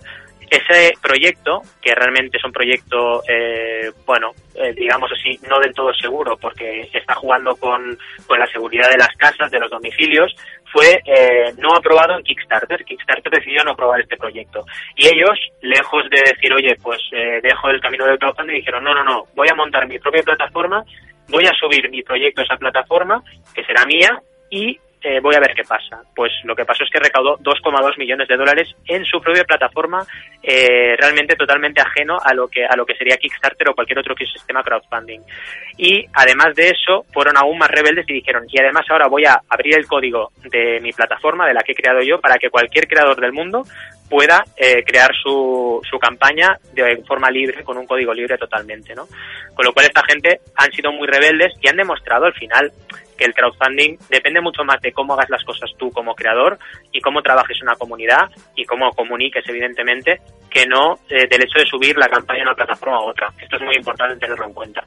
Ese 0.49 0.93
proyecto, 1.03 1.63
que 1.83 1.95
realmente 1.95 2.39
es 2.39 2.45
un 2.45 2.53
proyecto, 2.53 3.23
eh, 3.29 3.91
bueno, 4.05 4.33
eh, 4.55 4.73
digamos 4.75 5.11
así, 5.13 5.39
no 5.49 5.59
del 5.59 5.75
todo 5.75 5.93
seguro, 5.95 6.37
porque 6.37 6.89
está 6.93 7.15
jugando 7.15 7.57
con, 7.57 7.99
con 8.27 8.39
la 8.39 8.47
seguridad 8.47 8.89
de 8.89 8.99
las 8.99 9.15
casas, 9.17 9.51
de 9.51 9.59
los 9.59 9.71
domicilios, 9.71 10.35
fue 10.73 11.03
eh, 11.05 11.53
no 11.59 11.75
aprobado 11.75 12.17
en 12.17 12.23
Kickstarter. 12.23 12.85
Kickstarter 12.85 13.33
decidió 13.33 13.65
no 13.65 13.73
aprobar 13.73 14.01
este 14.01 14.17
proyecto. 14.17 14.65
Y 14.95 15.07
ellos, 15.07 15.39
lejos 15.63 16.05
de 16.11 16.21
decir, 16.33 16.53
oye, 16.53 16.77
pues 16.83 17.01
dejo 17.43 17.69
el 17.71 17.81
camino 17.81 18.07
del 18.07 18.19
crowdfunding, 18.19 18.57
dijeron, 18.57 18.85
no, 18.85 18.95
no, 18.95 19.03
no, 19.03 19.25
voy 19.35 19.49
a 19.49 19.55
montar 19.55 19.87
mi 19.89 19.99
propia 19.99 20.23
plataforma, 20.23 20.85
voy 21.29 21.45
a 21.47 21.55
subir 21.55 21.91
mi 21.91 22.03
proyecto 22.03 22.41
a 22.41 22.45
esa 22.45 22.57
plataforma, 22.57 23.23
que 23.55 23.65
será 23.65 23.85
mía, 23.85 24.21
y 24.51 24.79
eh, 25.03 25.21
voy 25.21 25.35
a 25.35 25.41
ver 25.41 25.55
qué 25.55 25.63
pasa. 25.63 26.03
Pues 26.15 26.33
lo 26.45 26.57
que 26.57 26.65
pasó 26.65 26.85
es 26.85 26.91
que 26.91 26.99
recaudó 26.99 27.39
2,2 27.39 27.99
millones 27.99 28.29
de 28.29 28.37
dólares 28.37 28.75
en 28.87 29.05
su 29.05 29.21
propia 29.21 29.45
plataforma, 29.45 30.05
eh, 30.43 30.97
realmente 30.99 31.37
totalmente 31.37 31.81
ajeno 31.81 32.19
a 32.23 32.35
lo 32.35 32.49
que 32.49 32.65
a 32.65 32.75
lo 32.77 32.85
que 32.85 32.97
sería 32.97 33.17
Kickstarter 33.17 33.69
o 33.69 33.75
cualquier 33.75 33.99
otro 33.99 34.15
sistema 34.17 34.63
crowdfunding. 34.63 35.21
Y 35.77 36.07
además 36.13 36.55
de 36.55 36.71
eso, 36.71 37.05
fueron 37.13 37.37
aún 37.37 37.59
más 37.59 37.71
rebeldes 37.71 38.09
y 38.09 38.15
dijeron, 38.15 38.45
y 38.49 38.59
además 38.59 38.87
ahora 38.89 39.09
voy 39.09 39.25
a 39.25 39.41
abrir 39.49 39.77
el 39.77 39.87
código 39.87 40.31
de 40.51 40.81
mi 40.81 40.93
plataforma, 40.93 41.47
de 41.47 41.55
la 41.55 41.63
que 41.63 41.73
he 41.73 41.77
creado 41.77 42.01
yo, 42.03 42.21
para 42.21 42.39
que 42.39 42.51
cualquier 42.51 42.89
creador 42.89 43.21
del 43.21 43.33
mundo 43.33 43.65
pueda 44.09 44.45
eh, 44.57 44.83
crear 44.85 45.11
su, 45.15 45.81
su 45.89 45.99
campaña 45.99 46.59
de 46.73 47.03
forma 47.07 47.31
libre, 47.31 47.65
con 47.65 47.77
un 47.77 47.87
código 47.87 48.15
libre 48.15 48.39
totalmente, 48.39 48.95
¿no? 48.95 49.07
Con 49.55 49.65
lo 49.65 49.73
cual 49.73 49.87
esta 49.87 50.05
gente 50.05 50.41
han 50.55 50.71
sido 50.73 50.93
muy 50.93 51.07
rebeldes 51.07 51.53
y 51.61 51.69
han 51.69 51.77
demostrado 51.77 52.27
al 52.27 52.35
final 52.35 52.73
que 53.17 53.25
el 53.25 53.35
crowdfunding 53.35 53.97
depende 54.11 54.41
mucho 54.41 54.63
más 54.65 54.81
de 54.81 54.93
cómo 54.93 55.15
hagas 55.15 55.31
las 55.31 55.45
cosas 55.45 55.71
tú 55.79 55.91
como 55.91 56.15
creador 56.15 56.59
y 56.93 57.01
cómo 57.01 57.23
trabajes 57.23 57.61
una 57.63 57.75
comunidad 57.75 58.31
y 58.55 58.65
cómo 58.65 58.91
comuniques, 58.93 59.45
evidentemente, 59.49 60.21
que 60.51 60.67
no 60.67 60.99
eh, 61.09 61.27
del 61.29 61.45
hecho 61.45 61.59
de 61.59 61.67
subir 61.67 61.97
la 61.97 62.09
campaña 62.09 62.41
de 62.41 62.47
una 62.47 62.55
plataforma 62.55 62.97
a 62.97 63.01
otra. 63.01 63.33
Esto 63.41 63.57
es 63.57 63.63
muy 63.63 63.77
importante 63.77 64.17
tenerlo 64.17 64.47
en 64.47 64.53
cuenta. 64.53 64.85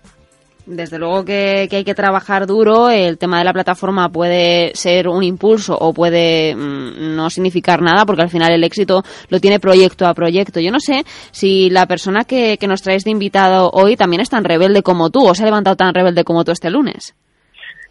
Desde 0.70 1.00
luego 1.00 1.26
que, 1.26 1.68
hay 1.72 1.84
que 1.84 1.96
trabajar 1.96 2.46
duro. 2.46 2.92
El 2.92 3.18
tema 3.18 3.40
de 3.40 3.44
la 3.44 3.54
plataforma 3.54 4.10
puede 4.10 4.70
ser 4.76 5.08
un 5.08 5.24
impulso 5.24 5.76
o 5.76 5.94
puede 5.94 6.54
mm, 6.56 7.16
no 7.16 7.32
significar 7.32 7.82
nada, 7.82 8.06
porque 8.06 8.22
al 8.22 8.30
final 8.30 8.52
el 8.52 8.64
éxito 8.64 9.02
lo 9.30 9.40
tiene 9.40 9.60
proyecto 9.60 10.06
a 10.06 10.14
proyecto. 10.14 10.60
Yo 10.60 10.72
no 10.72 10.80
sé 10.80 11.02
si 11.32 11.72
la 11.72 11.88
persona 11.88 12.24
que, 12.24 12.58
que 12.60 12.68
nos 12.68 12.84
traes 12.84 13.04
de 13.04 13.10
invitado 13.10 13.72
hoy 13.74 13.96
también 13.96 14.22
es 14.22 14.30
tan 14.30 14.44
rebelde 14.44 14.84
como 14.84 15.10
tú, 15.10 15.28
o 15.28 15.34
se 15.34 15.42
ha 15.42 15.48
levantado 15.48 15.76
tan 15.76 15.92
rebelde 15.92 16.24
como 16.24 16.46
tú 16.46 16.52
este 16.52 16.70
lunes. 16.70 17.16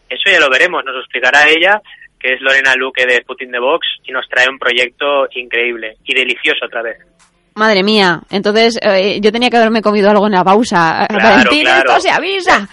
Eso 0.09 0.31
ya 0.31 0.39
lo 0.39 0.49
veremos, 0.49 0.85
nos 0.85 0.95
lo 0.95 1.01
explicará 1.01 1.49
ella, 1.49 1.83
que 2.21 2.35
es 2.35 2.41
Lorena 2.41 2.75
Luque 2.77 3.07
de 3.07 3.23
Putin 3.23 3.51
the 3.51 3.59
Box, 3.59 3.89
y 4.05 4.13
nos 4.13 4.29
trae 4.29 4.49
un 4.49 4.59
proyecto 4.59 5.27
increíble 5.33 5.97
y 6.05 6.15
delicioso 6.15 6.67
otra 6.67 6.83
vez. 6.83 6.99
Madre 7.59 7.83
mía, 7.83 8.21
entonces 8.31 8.79
eh, 8.81 9.21
yo 9.21 9.33
tenía 9.33 9.51
que 9.51 9.57
haberme 9.57 9.83
comido 9.83 10.09
algo 10.09 10.27
en 10.27 10.33
la 10.33 10.45
pausa. 10.45 11.07
Claro, 11.19 11.51
claro. 11.51 11.91
esto 11.91 12.01
se 12.01 12.11
avisa. 12.11 12.69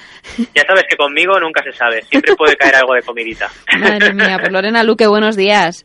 Ya 0.53 0.63
sabes 0.67 0.83
que 0.87 0.95
conmigo 0.95 1.39
nunca 1.39 1.63
se 1.63 1.71
sabe, 1.71 2.03
siempre 2.03 2.35
puede 2.35 2.55
caer 2.59 2.75
algo 2.75 2.93
de 2.93 3.01
comidita. 3.01 3.49
Madre 3.79 4.13
mía, 4.13 4.37
pues 4.39 4.51
Lorena 4.51 4.83
Luque, 4.83 5.07
buenos 5.07 5.35
días. 5.35 5.83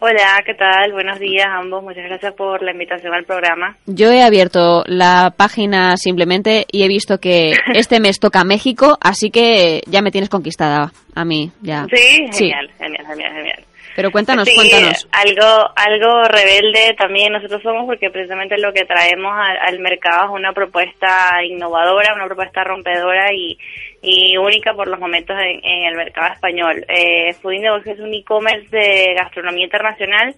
Hola, 0.00 0.42
¿qué 0.44 0.54
tal? 0.54 0.90
Buenos 0.92 1.20
días 1.20 1.46
a 1.46 1.58
ambos. 1.58 1.84
Muchas 1.84 2.02
gracias 2.04 2.34
por 2.34 2.60
la 2.64 2.72
invitación 2.72 3.14
al 3.14 3.24
programa. 3.24 3.76
Yo 3.86 4.10
he 4.10 4.20
abierto 4.22 4.82
la 4.86 5.32
página 5.36 5.96
simplemente 5.96 6.66
y 6.72 6.82
he 6.82 6.88
visto 6.88 7.18
que 7.18 7.52
este 7.74 8.00
mes 8.00 8.18
toca 8.18 8.42
México, 8.42 8.98
así 9.00 9.30
que 9.30 9.82
ya 9.86 10.02
me 10.02 10.10
tienes 10.10 10.28
conquistada 10.28 10.92
a 11.14 11.24
mí, 11.24 11.52
ya. 11.60 11.86
Sí, 11.94 12.26
genial, 12.32 12.68
genial, 12.78 13.06
genial, 13.06 13.32
genial. 13.32 13.64
Pero 13.94 14.10
cuéntanos, 14.10 14.48
cuéntanos. 14.54 15.08
Algo, 15.12 15.70
algo 15.76 16.24
rebelde 16.24 16.94
también 16.96 17.32
nosotros 17.32 17.62
somos 17.62 17.84
porque 17.86 18.10
precisamente 18.10 18.56
lo 18.58 18.72
que 18.72 18.84
traemos 18.84 19.32
al, 19.36 19.78
mercado 19.80 20.26
es 20.26 20.30
una 20.40 20.52
propuesta 20.52 21.42
innovadora, 21.44 22.14
una 22.14 22.26
propuesta 22.26 22.64
rompedora 22.64 23.32
y, 23.32 23.58
y 24.00 24.36
única 24.36 24.72
por 24.74 24.88
los 24.88 24.98
momentos 24.98 25.36
en, 25.38 25.84
el 25.84 25.94
mercado 25.94 26.32
español. 26.32 26.84
Eh, 26.88 27.34
Fooding 27.34 27.66
es 27.84 28.00
un 28.00 28.14
e-commerce 28.14 28.68
de 28.70 29.14
gastronomía 29.14 29.64
internacional 29.64 30.34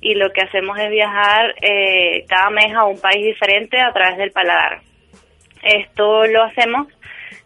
y 0.00 0.14
lo 0.14 0.30
que 0.32 0.42
hacemos 0.42 0.78
es 0.78 0.90
viajar 0.90 1.54
eh, 1.60 2.24
cada 2.28 2.50
mes 2.50 2.74
a 2.74 2.84
un 2.84 3.00
país 3.00 3.24
diferente 3.24 3.80
a 3.80 3.92
través 3.92 4.18
del 4.18 4.30
paladar. 4.30 4.80
Esto 5.62 6.26
lo 6.26 6.42
hacemos 6.42 6.88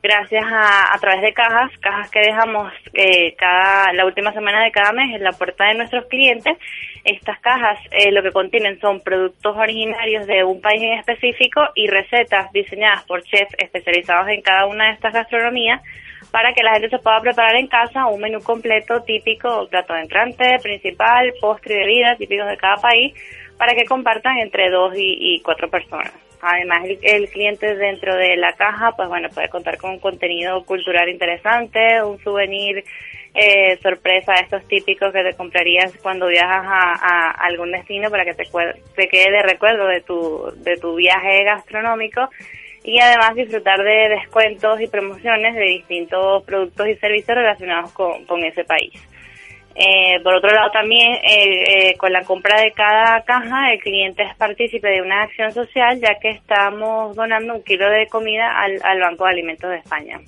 gracias 0.02 0.44
a, 0.44 0.94
a 0.94 0.98
través 0.98 1.22
de 1.22 1.32
cajas, 1.32 1.70
cajas 1.80 2.10
que 2.10 2.20
dejamos 2.20 2.72
eh, 2.94 3.34
cada 3.36 3.92
la 3.92 4.04
última 4.04 4.32
semana 4.32 4.62
de 4.62 4.70
cada 4.70 4.92
mes 4.92 5.14
en 5.14 5.22
la 5.22 5.32
puerta 5.32 5.64
de 5.66 5.74
nuestros 5.74 6.06
clientes. 6.06 6.56
Estas 7.04 7.38
cajas 7.40 7.78
eh, 7.90 8.10
lo 8.12 8.22
que 8.22 8.32
contienen 8.32 8.80
son 8.80 9.00
productos 9.00 9.56
originarios 9.56 10.26
de 10.26 10.44
un 10.44 10.60
país 10.60 10.82
en 10.82 10.94
específico 10.94 11.62
y 11.74 11.88
recetas 11.88 12.50
diseñadas 12.52 13.04
por 13.04 13.22
chefs 13.22 13.54
especializados 13.58 14.28
en 14.28 14.42
cada 14.42 14.66
una 14.66 14.86
de 14.86 14.92
estas 14.92 15.12
gastronomías 15.12 15.80
para 16.32 16.52
que 16.52 16.62
la 16.62 16.72
gente 16.72 16.90
se 16.90 16.98
pueda 16.98 17.20
preparar 17.20 17.54
en 17.56 17.68
casa 17.68 18.06
un 18.06 18.20
menú 18.20 18.42
completo 18.42 19.02
típico, 19.02 19.68
plato 19.68 19.94
de 19.94 20.00
entrante, 20.00 20.58
principal, 20.62 21.32
postre 21.40 21.74
y 21.74 21.78
bebida 21.78 22.16
típicos 22.16 22.48
de 22.48 22.56
cada 22.56 22.76
país 22.76 23.14
para 23.56 23.74
que 23.74 23.84
compartan 23.84 24.38
entre 24.38 24.68
dos 24.70 24.92
y 24.96 25.40
cuatro 25.42 25.70
personas. 25.70 26.25
Además, 26.40 26.84
el, 27.02 27.28
cliente 27.28 27.74
dentro 27.74 28.14
de 28.14 28.36
la 28.36 28.52
caja, 28.52 28.92
pues 28.96 29.08
bueno, 29.08 29.28
puede 29.30 29.48
contar 29.48 29.78
con 29.78 29.92
un 29.92 29.98
contenido 29.98 30.64
cultural 30.64 31.08
interesante, 31.08 32.02
un 32.02 32.18
souvenir 32.22 32.84
eh, 33.34 33.78
sorpresa, 33.82 34.34
estos 34.34 34.66
típicos 34.68 35.12
que 35.12 35.22
te 35.22 35.34
comprarías 35.34 35.92
cuando 36.02 36.26
viajas 36.28 36.64
a, 36.66 37.30
algún 37.46 37.72
destino 37.72 38.10
para 38.10 38.24
que 38.24 38.34
te, 38.34 38.44
te 38.94 39.08
quede 39.08 39.30
de 39.30 39.42
recuerdo 39.42 39.86
de 39.86 40.00
tu, 40.00 40.52
de 40.56 40.76
tu 40.76 40.94
viaje 40.94 41.44
gastronómico 41.44 42.28
y 42.84 43.00
además 43.00 43.34
disfrutar 43.34 43.82
de 43.82 44.08
descuentos 44.08 44.80
y 44.80 44.86
promociones 44.86 45.54
de 45.54 45.64
distintos 45.64 46.44
productos 46.44 46.86
y 46.88 46.94
servicios 46.96 47.36
relacionados 47.36 47.92
con, 47.92 48.24
con 48.26 48.44
ese 48.44 48.64
país. 48.64 48.92
Eh, 49.78 50.20
por 50.22 50.34
otro 50.34 50.50
lado, 50.50 50.70
también 50.70 51.12
eh, 51.16 51.90
eh, 51.90 51.96
con 51.98 52.10
la 52.10 52.22
compra 52.22 52.62
de 52.62 52.72
cada 52.72 53.20
caja, 53.22 53.72
el 53.72 53.80
cliente 53.80 54.22
es 54.22 54.34
partícipe 54.36 54.88
de 54.88 55.02
una 55.02 55.24
acción 55.24 55.52
social, 55.52 56.00
ya 56.00 56.18
que 56.18 56.30
estamos 56.30 57.14
donando 57.14 57.54
un 57.56 57.62
kilo 57.62 57.90
de 57.90 58.06
comida 58.06 58.58
al, 58.58 58.80
al 58.82 59.00
Banco 59.00 59.24
de 59.24 59.30
Alimentos 59.30 59.70
de 59.70 59.76
España. 59.76 60.18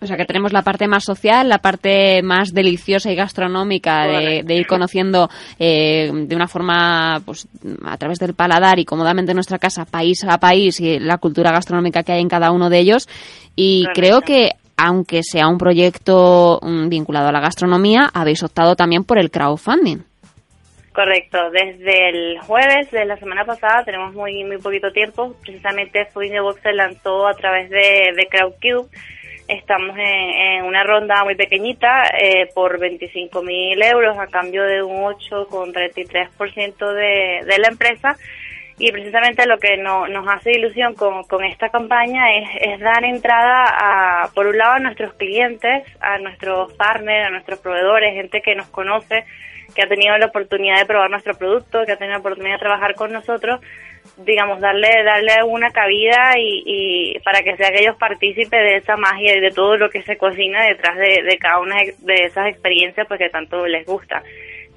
O 0.00 0.06
sea 0.06 0.16
que 0.16 0.24
tenemos 0.24 0.52
la 0.52 0.62
parte 0.62 0.88
más 0.88 1.04
social, 1.04 1.48
la 1.48 1.58
parte 1.58 2.22
más 2.22 2.52
deliciosa 2.52 3.12
y 3.12 3.14
gastronómica 3.14 4.04
de, 4.08 4.42
de 4.42 4.54
ir 4.56 4.66
conociendo 4.66 5.28
eh, 5.60 6.10
de 6.12 6.34
una 6.34 6.48
forma, 6.48 7.20
pues 7.24 7.46
a 7.84 7.96
través 7.98 8.18
del 8.18 8.34
paladar 8.34 8.80
y 8.80 8.84
cómodamente 8.84 9.30
en 9.30 9.36
nuestra 9.36 9.60
casa, 9.60 9.84
país 9.84 10.24
a 10.26 10.38
país 10.38 10.80
y 10.80 10.98
la 10.98 11.18
cultura 11.18 11.52
gastronómica 11.52 12.02
que 12.02 12.12
hay 12.12 12.20
en 12.20 12.28
cada 12.28 12.50
uno 12.50 12.68
de 12.68 12.80
ellos. 12.80 13.08
Y 13.54 13.84
Correcto. 13.84 14.00
creo 14.00 14.20
que 14.22 14.50
aunque 14.84 15.22
sea 15.22 15.46
un 15.46 15.58
proyecto 15.58 16.58
mm, 16.60 16.88
vinculado 16.88 17.28
a 17.28 17.32
la 17.32 17.40
gastronomía, 17.40 18.10
habéis 18.12 18.42
optado 18.42 18.74
también 18.74 19.04
por 19.04 19.16
el 19.20 19.30
crowdfunding. 19.30 19.98
Correcto, 20.92 21.38
desde 21.52 22.08
el 22.10 22.40
jueves 22.40 22.90
de 22.90 23.04
la 23.04 23.16
semana 23.16 23.44
pasada 23.44 23.84
tenemos 23.84 24.12
muy 24.12 24.44
muy 24.44 24.58
poquito 24.58 24.90
tiempo, 24.90 25.36
precisamente 25.40 26.04
Food 26.06 26.42
Box 26.42 26.60
se 26.62 26.72
lanzó 26.72 27.28
a 27.28 27.34
través 27.34 27.70
de, 27.70 28.26
CrowdCube, 28.28 28.90
estamos 29.46 29.96
en, 29.96 30.04
en 30.04 30.64
una 30.64 30.82
ronda 30.82 31.22
muy 31.24 31.36
pequeñita 31.36 32.02
eh, 32.20 32.48
por 32.52 32.78
25 32.78 33.40
mil 33.42 33.80
euros 33.80 34.18
a 34.18 34.26
cambio 34.26 34.64
de 34.64 34.82
un 34.82 35.04
8,33% 35.04 36.92
de, 36.92 37.46
de 37.46 37.58
la 37.58 37.68
empresa 37.68 38.16
y 38.78 38.90
precisamente 38.90 39.46
lo 39.46 39.58
que 39.58 39.76
no- 39.76 40.08
nos 40.08 40.26
hace 40.28 40.52
ilusión 40.52 40.94
con, 40.94 41.22
con 41.24 41.44
esta 41.44 41.68
campaña 41.68 42.34
es, 42.36 42.48
es 42.60 42.80
dar 42.80 43.04
entrada 43.04 43.64
a, 44.24 44.28
por 44.34 44.46
un 44.46 44.56
lado, 44.58 44.72
a 44.74 44.78
nuestros 44.80 45.14
clientes, 45.14 45.84
a 46.00 46.18
nuestros 46.18 46.72
partners, 46.74 47.26
a 47.26 47.30
nuestros 47.30 47.58
proveedores, 47.60 48.14
gente 48.14 48.40
que 48.40 48.54
nos 48.54 48.68
conoce, 48.68 49.24
que 49.74 49.82
ha 49.82 49.88
tenido 49.88 50.16
la 50.18 50.26
oportunidad 50.26 50.78
de 50.78 50.86
probar 50.86 51.10
nuestro 51.10 51.34
producto, 51.34 51.84
que 51.86 51.92
ha 51.92 51.96
tenido 51.96 52.14
la 52.14 52.20
oportunidad 52.20 52.54
de 52.54 52.60
trabajar 52.60 52.94
con 52.94 53.12
nosotros, 53.12 53.60
digamos, 54.16 54.60
darle 54.60 55.02
darle 55.04 55.42
una 55.44 55.70
cabida 55.70 56.32
y, 56.36 56.62
y 56.66 57.18
para 57.20 57.42
que 57.42 57.56
sea 57.56 57.70
que 57.70 57.80
ellos 57.82 57.96
partícipes 57.96 58.50
de 58.50 58.76
esa 58.76 58.96
magia 58.96 59.36
y 59.36 59.40
de 59.40 59.50
todo 59.50 59.76
lo 59.76 59.88
que 59.90 60.02
se 60.02 60.16
cocina 60.16 60.64
detrás 60.66 60.96
de, 60.98 61.22
de 61.22 61.38
cada 61.38 61.60
una 61.60 61.76
de 61.76 62.14
esas 62.24 62.48
experiencias 62.48 63.06
pues 63.06 63.18
que 63.18 63.28
tanto 63.30 63.66
les 63.66 63.86
gusta 63.86 64.22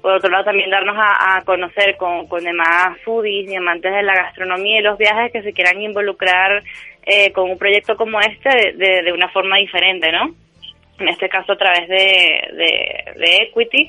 por 0.00 0.12
otro 0.12 0.30
lado 0.30 0.44
también 0.44 0.70
darnos 0.70 0.96
a, 0.98 1.42
conocer 1.44 1.96
con, 1.96 2.26
con 2.26 2.44
demás 2.44 2.98
foodies 3.04 3.50
y 3.50 3.56
amantes 3.56 3.92
de 3.92 4.02
la 4.02 4.14
gastronomía 4.14 4.78
y 4.78 4.82
los 4.82 4.98
viajes 4.98 5.32
que 5.32 5.42
se 5.42 5.52
quieran 5.52 5.80
involucrar 5.80 6.62
eh, 7.04 7.32
con 7.32 7.50
un 7.50 7.58
proyecto 7.58 7.96
como 7.96 8.20
este 8.20 8.72
de, 8.74 9.02
de, 9.02 9.12
una 9.12 9.28
forma 9.28 9.58
diferente, 9.58 10.10
¿no? 10.12 10.34
En 10.98 11.08
este 11.08 11.28
caso 11.28 11.52
a 11.52 11.56
través 11.56 11.88
de, 11.88 13.14
de, 13.16 13.36
Equity 13.42 13.88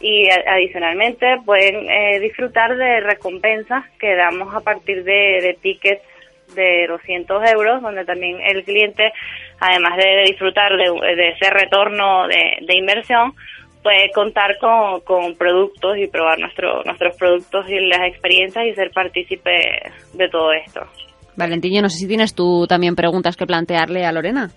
y 0.00 0.28
adicionalmente 0.28 1.38
pueden 1.44 1.90
eh, 1.90 2.20
disfrutar 2.20 2.76
de 2.76 3.00
recompensas 3.00 3.84
que 3.98 4.14
damos 4.14 4.54
a 4.54 4.60
partir 4.60 5.04
de, 5.04 5.40
de 5.42 5.56
tickets 5.60 6.02
de 6.54 6.86
200 6.88 7.50
euros, 7.50 7.82
donde 7.82 8.04
también 8.04 8.40
el 8.40 8.64
cliente, 8.64 9.12
además 9.58 9.96
de 9.96 10.24
disfrutar 10.26 10.76
de, 10.76 10.84
de 11.16 11.28
ese 11.30 11.50
retorno 11.50 12.28
de, 12.28 12.58
de 12.60 12.76
inversión, 12.76 13.34
puede 13.82 14.10
contar 14.12 14.56
con, 14.58 15.00
con 15.00 15.34
productos 15.36 15.98
y 15.98 16.06
probar 16.06 16.38
nuestro, 16.38 16.82
nuestros 16.84 17.16
productos 17.16 17.68
y 17.68 17.80
las 17.80 18.08
experiencias 18.08 18.66
y 18.66 18.74
ser 18.74 18.90
partícipe 18.90 19.50
de 20.14 20.28
todo 20.28 20.52
esto. 20.52 20.80
Valentín, 21.36 21.74
yo 21.74 21.82
no 21.82 21.88
sé 21.88 21.98
si 21.98 22.08
tienes 22.08 22.34
tú 22.34 22.66
también 22.66 22.94
preguntas 22.94 23.36
que 23.36 23.46
plantearle 23.46 24.04
a 24.04 24.12
Lorena. 24.12 24.50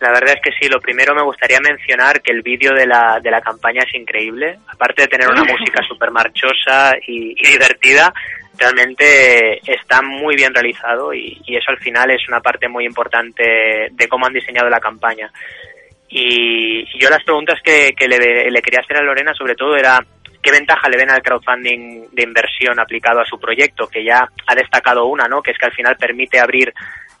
La 0.00 0.08
verdad 0.08 0.34
es 0.34 0.40
que 0.42 0.50
sí, 0.58 0.68
lo 0.68 0.80
primero 0.80 1.14
me 1.14 1.22
gustaría 1.22 1.58
mencionar 1.60 2.22
que 2.22 2.32
el 2.32 2.40
vídeo 2.42 2.72
de 2.74 2.86
la, 2.86 3.20
de 3.22 3.30
la 3.30 3.40
campaña 3.40 3.82
es 3.86 3.94
increíble. 3.94 4.56
Aparte 4.66 5.02
de 5.02 5.08
tener 5.08 5.28
una 5.28 5.44
música 5.52 5.82
súper 5.86 6.10
marchosa 6.10 6.92
y, 7.06 7.32
y 7.32 7.52
divertida, 7.52 8.12
realmente 8.58 9.58
está 9.70 10.00
muy 10.02 10.36
bien 10.36 10.54
realizado 10.54 11.12
y, 11.12 11.40
y 11.46 11.56
eso 11.56 11.70
al 11.70 11.78
final 11.78 12.10
es 12.10 12.26
una 12.28 12.40
parte 12.40 12.66
muy 12.66 12.86
importante 12.86 13.88
de 13.90 14.08
cómo 14.08 14.26
han 14.26 14.32
diseñado 14.32 14.70
la 14.70 14.80
campaña. 14.80 15.30
Y 16.10 16.84
yo 16.98 17.08
las 17.08 17.22
preguntas 17.22 17.60
que, 17.62 17.92
que 17.96 18.08
le, 18.08 18.62
quería 18.62 18.80
hacer 18.80 18.96
a 18.96 19.02
Lorena 19.02 19.32
sobre 19.32 19.54
todo 19.54 19.76
era 19.76 20.04
qué 20.42 20.50
ventaja 20.50 20.88
le 20.88 20.96
ven 20.96 21.10
al 21.10 21.22
crowdfunding 21.22 22.08
de 22.10 22.22
inversión 22.22 22.80
aplicado 22.80 23.20
a 23.20 23.24
su 23.24 23.38
proyecto, 23.38 23.86
que 23.86 24.04
ya 24.04 24.28
ha 24.46 24.54
destacado 24.54 25.06
una, 25.06 25.28
¿no? 25.28 25.40
Que 25.40 25.52
es 25.52 25.58
que 25.58 25.66
al 25.66 25.74
final 25.74 25.96
permite 25.96 26.40
abrir 26.40 26.72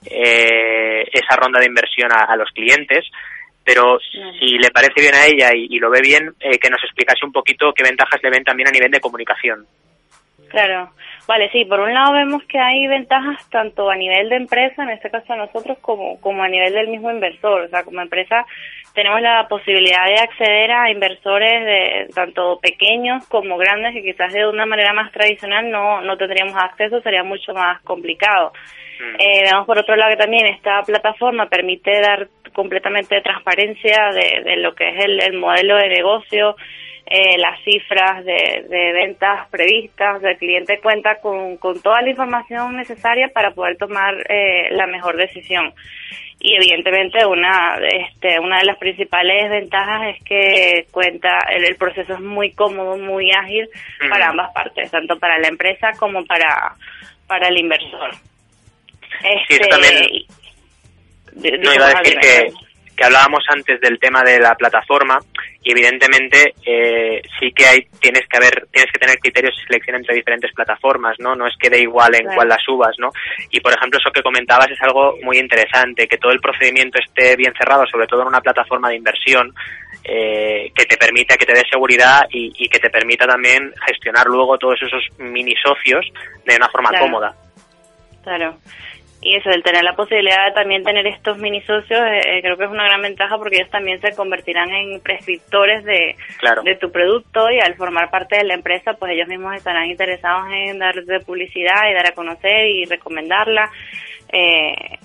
eh, 0.06 1.04
esa 1.12 1.36
ronda 1.36 1.60
de 1.60 1.66
inversión 1.66 2.10
a, 2.12 2.34
los 2.36 2.50
clientes. 2.50 3.06
Pero 3.62 3.98
si 4.00 4.58
le 4.58 4.70
parece 4.70 5.00
bien 5.00 5.14
a 5.14 5.26
ella 5.26 5.54
y, 5.54 5.76
y 5.76 5.78
lo 5.78 5.90
ve 5.90 6.00
bien, 6.00 6.34
eh, 6.40 6.58
que 6.58 6.70
nos 6.70 6.82
explicase 6.82 7.24
un 7.24 7.32
poquito 7.32 7.72
qué 7.72 7.84
ventajas 7.84 8.20
le 8.22 8.30
ven 8.30 8.42
también 8.42 8.68
a 8.68 8.72
nivel 8.72 8.90
de 8.90 9.00
comunicación. 9.00 9.66
Claro. 10.48 10.90
Vale, 11.30 11.48
sí, 11.52 11.64
por 11.64 11.78
un 11.78 11.94
lado 11.94 12.12
vemos 12.12 12.42
que 12.48 12.58
hay 12.58 12.88
ventajas 12.88 13.48
tanto 13.50 13.88
a 13.88 13.94
nivel 13.94 14.28
de 14.30 14.34
empresa, 14.34 14.82
en 14.82 14.90
este 14.90 15.10
caso 15.10 15.32
a 15.32 15.36
nosotros, 15.36 15.78
como, 15.80 16.20
como 16.20 16.42
a 16.42 16.48
nivel 16.48 16.72
del 16.72 16.88
mismo 16.88 17.08
inversor. 17.08 17.60
O 17.60 17.68
sea, 17.68 17.84
como 17.84 18.00
empresa 18.00 18.44
tenemos 18.96 19.20
la 19.20 19.46
posibilidad 19.46 20.06
de 20.06 20.16
acceder 20.16 20.72
a 20.72 20.90
inversores 20.90 21.64
de 21.64 22.08
tanto 22.16 22.58
pequeños 22.60 23.24
como 23.28 23.58
grandes 23.58 23.92
que 23.92 24.02
quizás 24.02 24.32
de 24.32 24.44
una 24.44 24.66
manera 24.66 24.92
más 24.92 25.12
tradicional 25.12 25.70
no, 25.70 26.00
no 26.00 26.16
tendríamos 26.16 26.56
acceso, 26.56 27.00
sería 27.00 27.22
mucho 27.22 27.54
más 27.54 27.80
complicado. 27.82 28.52
Eh, 29.20 29.44
vemos 29.44 29.66
por 29.66 29.78
otro 29.78 29.94
lado 29.94 30.10
que 30.10 30.24
también 30.24 30.46
esta 30.46 30.82
plataforma 30.82 31.48
permite 31.48 31.92
dar 32.00 32.26
completamente 32.52 33.20
transparencia 33.20 34.10
de, 34.12 34.42
de 34.42 34.56
lo 34.56 34.74
que 34.74 34.88
es 34.88 35.04
el, 35.04 35.22
el 35.22 35.34
modelo 35.34 35.76
de 35.76 35.90
negocio, 35.90 36.56
eh, 37.10 37.36
las 37.38 37.60
cifras 37.64 38.24
de, 38.24 38.64
de 38.68 38.92
ventas 38.92 39.48
previstas, 39.50 40.22
el 40.22 40.38
cliente 40.38 40.78
cuenta 40.80 41.16
con, 41.20 41.56
con 41.56 41.80
toda 41.82 42.00
la 42.02 42.10
información 42.10 42.76
necesaria 42.76 43.28
para 43.34 43.50
poder 43.50 43.76
tomar 43.76 44.14
eh, 44.28 44.68
la 44.70 44.86
mejor 44.86 45.16
decisión. 45.16 45.74
Y 46.42 46.54
evidentemente 46.56 47.26
una, 47.26 47.74
este, 47.82 48.38
una 48.40 48.60
de 48.60 48.64
las 48.64 48.78
principales 48.78 49.50
ventajas 49.50 50.16
es 50.16 50.24
que 50.24 50.86
cuenta, 50.90 51.36
el, 51.50 51.64
el 51.66 51.76
proceso 51.76 52.14
es 52.14 52.20
muy 52.20 52.52
cómodo, 52.52 52.96
muy 52.96 53.30
ágil 53.32 53.68
para 54.08 54.28
ambas 54.28 54.50
partes, 54.54 54.90
tanto 54.90 55.18
para 55.18 55.38
la 55.38 55.48
empresa 55.48 55.90
como 55.98 56.24
para, 56.24 56.72
para 57.26 57.48
el 57.48 57.58
inversor. 57.58 58.12
Sí, 59.20 59.56
eso 59.56 59.68
también- 59.68 60.24
No, 61.62 61.74
iba 61.74 61.86
a 61.88 62.00
decir 62.00 62.18
que, 62.20 62.52
que 63.00 63.06
hablábamos 63.06 63.42
antes 63.48 63.80
del 63.80 63.98
tema 63.98 64.22
de 64.22 64.38
la 64.38 64.54
plataforma 64.54 65.18
y 65.62 65.72
evidentemente 65.72 66.52
eh, 66.66 67.22
sí 67.38 67.50
que 67.52 67.64
hay 67.66 67.86
tienes 67.98 68.26
que 68.28 68.36
haber 68.36 68.66
tienes 68.70 68.92
que 68.92 68.98
tener 68.98 69.18
criterios 69.18 69.56
de 69.56 69.62
selección 69.64 69.96
entre 69.96 70.14
diferentes 70.16 70.52
plataformas, 70.52 71.16
¿no? 71.18 71.34
No 71.34 71.46
es 71.46 71.54
que 71.58 71.70
dé 71.70 71.80
igual 71.80 72.14
en 72.14 72.20
Claro. 72.24 72.36
cuál 72.36 72.48
las 72.48 72.62
subas, 72.62 72.94
¿no? 72.98 73.08
Y 73.50 73.60
por 73.60 73.72
ejemplo 73.72 73.98
eso 73.98 74.10
que 74.12 74.22
comentabas 74.22 74.70
es 74.70 74.80
algo 74.82 75.14
muy 75.22 75.38
interesante, 75.38 76.06
que 76.06 76.18
todo 76.18 76.32
el 76.32 76.40
procedimiento 76.40 76.98
esté 76.98 77.36
bien 77.36 77.54
cerrado, 77.56 77.86
sobre 77.86 78.06
todo 78.06 78.20
en 78.20 78.28
una 78.28 78.42
plataforma 78.42 78.90
de 78.90 78.96
inversión. 78.96 79.54
eh, 80.02 80.72
que 80.74 80.86
te 80.86 80.96
permita, 80.96 81.36
que 81.36 81.44
te 81.44 81.52
dé 81.52 81.62
seguridad 81.70 82.22
y, 82.30 82.50
y 82.56 82.68
que 82.70 82.78
te 82.78 82.88
permita 82.88 83.26
también 83.26 83.70
gestionar 83.86 84.26
luego 84.26 84.56
todos 84.56 84.80
esos 84.82 85.02
mini 85.18 85.54
socios 85.62 86.06
de 86.46 86.56
una 86.56 86.68
forma 86.70 86.88
Claro. 86.88 87.04
cómoda. 87.04 87.34
Claro. 88.24 88.56
Y 89.22 89.36
eso, 89.36 89.50
el 89.50 89.62
tener 89.62 89.84
la 89.84 89.94
posibilidad 89.94 90.46
de 90.46 90.52
también 90.52 90.82
tener 90.82 91.06
estos 91.06 91.36
mini 91.36 91.60
socios, 91.62 92.00
eh, 92.00 92.20
eh, 92.24 92.42
creo 92.42 92.56
que 92.56 92.64
es 92.64 92.70
una 92.70 92.84
gran 92.84 93.02
ventaja 93.02 93.36
porque 93.36 93.56
ellos 93.56 93.70
también 93.70 94.00
se 94.00 94.14
convertirán 94.14 94.70
en 94.70 94.98
prescriptores 95.00 95.84
de, 95.84 96.16
Claro. 96.38 96.62
de 96.62 96.76
tu 96.76 96.90
producto 96.90 97.50
y 97.50 97.60
al 97.60 97.74
formar 97.74 98.10
parte 98.10 98.38
de 98.38 98.44
la 98.44 98.54
empresa, 98.54 98.94
pues 98.94 99.12
ellos 99.12 99.28
mismos 99.28 99.54
estarán 99.54 99.90
interesados 99.90 100.46
en 100.52 100.78
dar 100.78 100.94
de 101.04 101.20
publicidad 101.20 101.90
y 101.90 101.94
dar 101.94 102.06
a 102.06 102.14
conocer 102.14 102.66
y 102.68 102.86
recomendarla, 102.86 103.70
eh, 104.32 104.98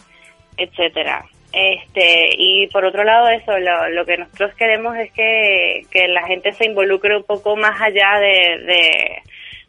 etcétera. 0.57 1.25
Este, 1.51 2.29
y 2.37 2.67
por 2.67 2.83
otro 2.85 3.03
lado 3.03 3.29
eso, 3.29 3.57
lo, 3.57 3.89
lo 3.89 4.05
que 4.05 4.17
nosotros 4.17 4.53
queremos 4.55 4.95
es 4.97 5.11
que, 5.11 5.83
que 5.91 6.07
la 6.07 6.25
gente 6.27 6.51
se 6.53 6.65
involucre 6.65 7.15
un 7.15 7.23
poco 7.23 7.55
más 7.55 7.81
allá 7.81 8.19
de, 8.19 8.59
de, 8.65 9.21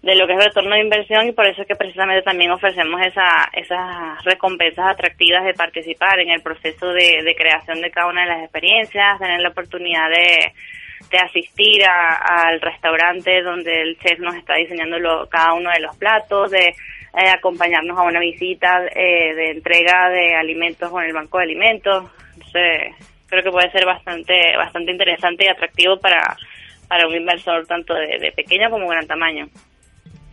de 0.03 0.15
lo 0.15 0.27
que 0.27 0.35
es 0.35 0.45
retorno 0.45 0.75
de 0.75 0.83
inversión 0.83 1.27
y 1.27 1.33
por 1.33 1.47
eso 1.47 1.63
es 1.63 1.69
que 1.69 1.75
precisamente 1.75 2.23
también 2.23 2.51
ofrecemos 2.53 3.01
esa, 3.05 3.49
esas 3.53 4.23
recompensas 4.25 4.87
atractivas 4.91 5.45
de 5.45 5.55
participar 5.55 6.21
en 6.21 6.31
el 6.31 6.43
proceso 6.43 6.93
de, 6.93 7.35
creación 7.37 7.81
de 7.81 7.91
cada 7.91 8.07
una 8.09 8.23
de 8.23 8.29
las 8.29 8.43
experiencias, 8.43 9.19
tener 9.19 9.41
la 9.41 9.49
oportunidad 9.49 10.09
de, 10.11 10.53
asistir 11.19 11.83
a- 11.85 12.47
al 12.49 12.61
restaurante 12.61 13.43
donde 13.43 13.83
el 13.83 13.99
chef 13.99 14.19
nos 14.21 14.35
está 14.37 14.55
diseñando 14.55 15.27
cada 15.29 15.55
uno 15.55 15.71
de 15.71 15.81
los 15.81 15.97
platos, 15.97 16.51
de 16.53 16.67
eh, 16.69 17.29
acompañarnos 17.35 17.99
a 17.99 18.03
una 18.03 18.21
visita 18.21 18.85
eh, 18.95 19.35
de 19.35 19.51
entrega 19.53 20.09
de 20.11 20.35
alimentos 20.35 20.91
con 20.91 21.03
el 21.03 21.13
banco 21.15 21.39
de 21.39 21.45
alimentos. 21.45 22.05
Creo 23.29 23.43
que 23.43 23.51
puede 23.51 23.71
ser 23.71 23.85
bastante 23.87 24.57
bastante 24.57 24.93
interesante 24.93 25.45
y 25.47 25.49
atractivo 25.49 25.99
para, 25.99 26.37
para 26.89 27.09
un 27.09 27.15
inversor 27.15 27.67
tanto 27.67 27.95
de, 27.95 28.19
de 28.19 28.33
pequeño 28.33 28.71
como 28.71 28.87
gran 28.89 29.07
tamaño. 29.07 29.49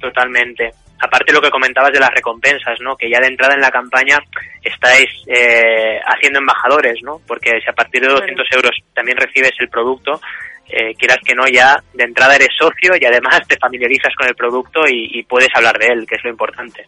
Totalmente. 0.04 0.70
Aparte 1.00 1.32
lo 1.32 1.42
que 1.42 1.50
comentabas 1.50 1.94
de 1.94 2.00
las 2.00 2.14
recompensas, 2.14 2.78
¿no? 2.82 2.98
Que 2.98 3.10
ya 3.10 3.22
de 3.22 3.28
entrada 3.28 3.54
en 3.54 3.62
la 3.62 3.72
campaña 3.72 4.20
estáis 4.62 5.10
eh, 5.28 5.98
haciendo 6.06 6.40
embajadores, 6.40 7.02
¿no? 7.04 7.22
Porque 7.26 7.62
si 7.62 7.70
a 7.70 7.74
partir 7.74 8.02
de 8.02 8.10
200 8.10 8.46
euros 8.52 8.72
también 8.94 9.16
recibes 9.16 9.54
el 9.60 9.70
producto, 9.70 10.20
eh, 10.68 10.94
quieras 10.96 11.20
que 11.26 11.34
no, 11.34 11.48
ya 11.48 11.82
de 11.94 12.04
entrada 12.04 12.36
eres 12.36 12.50
socio 12.60 12.96
y 13.00 13.06
además 13.06 13.48
te 13.48 13.56
familiarizas 13.56 14.14
con 14.16 14.28
el 14.28 14.36
producto 14.36 14.82
y, 14.86 15.20
y 15.20 15.24
puedes 15.24 15.56
hablar 15.56 15.78
de 15.78 15.88
él, 15.88 16.06
que 16.06 16.16
es 16.16 16.24
lo 16.26 16.32
importante. 16.32 16.86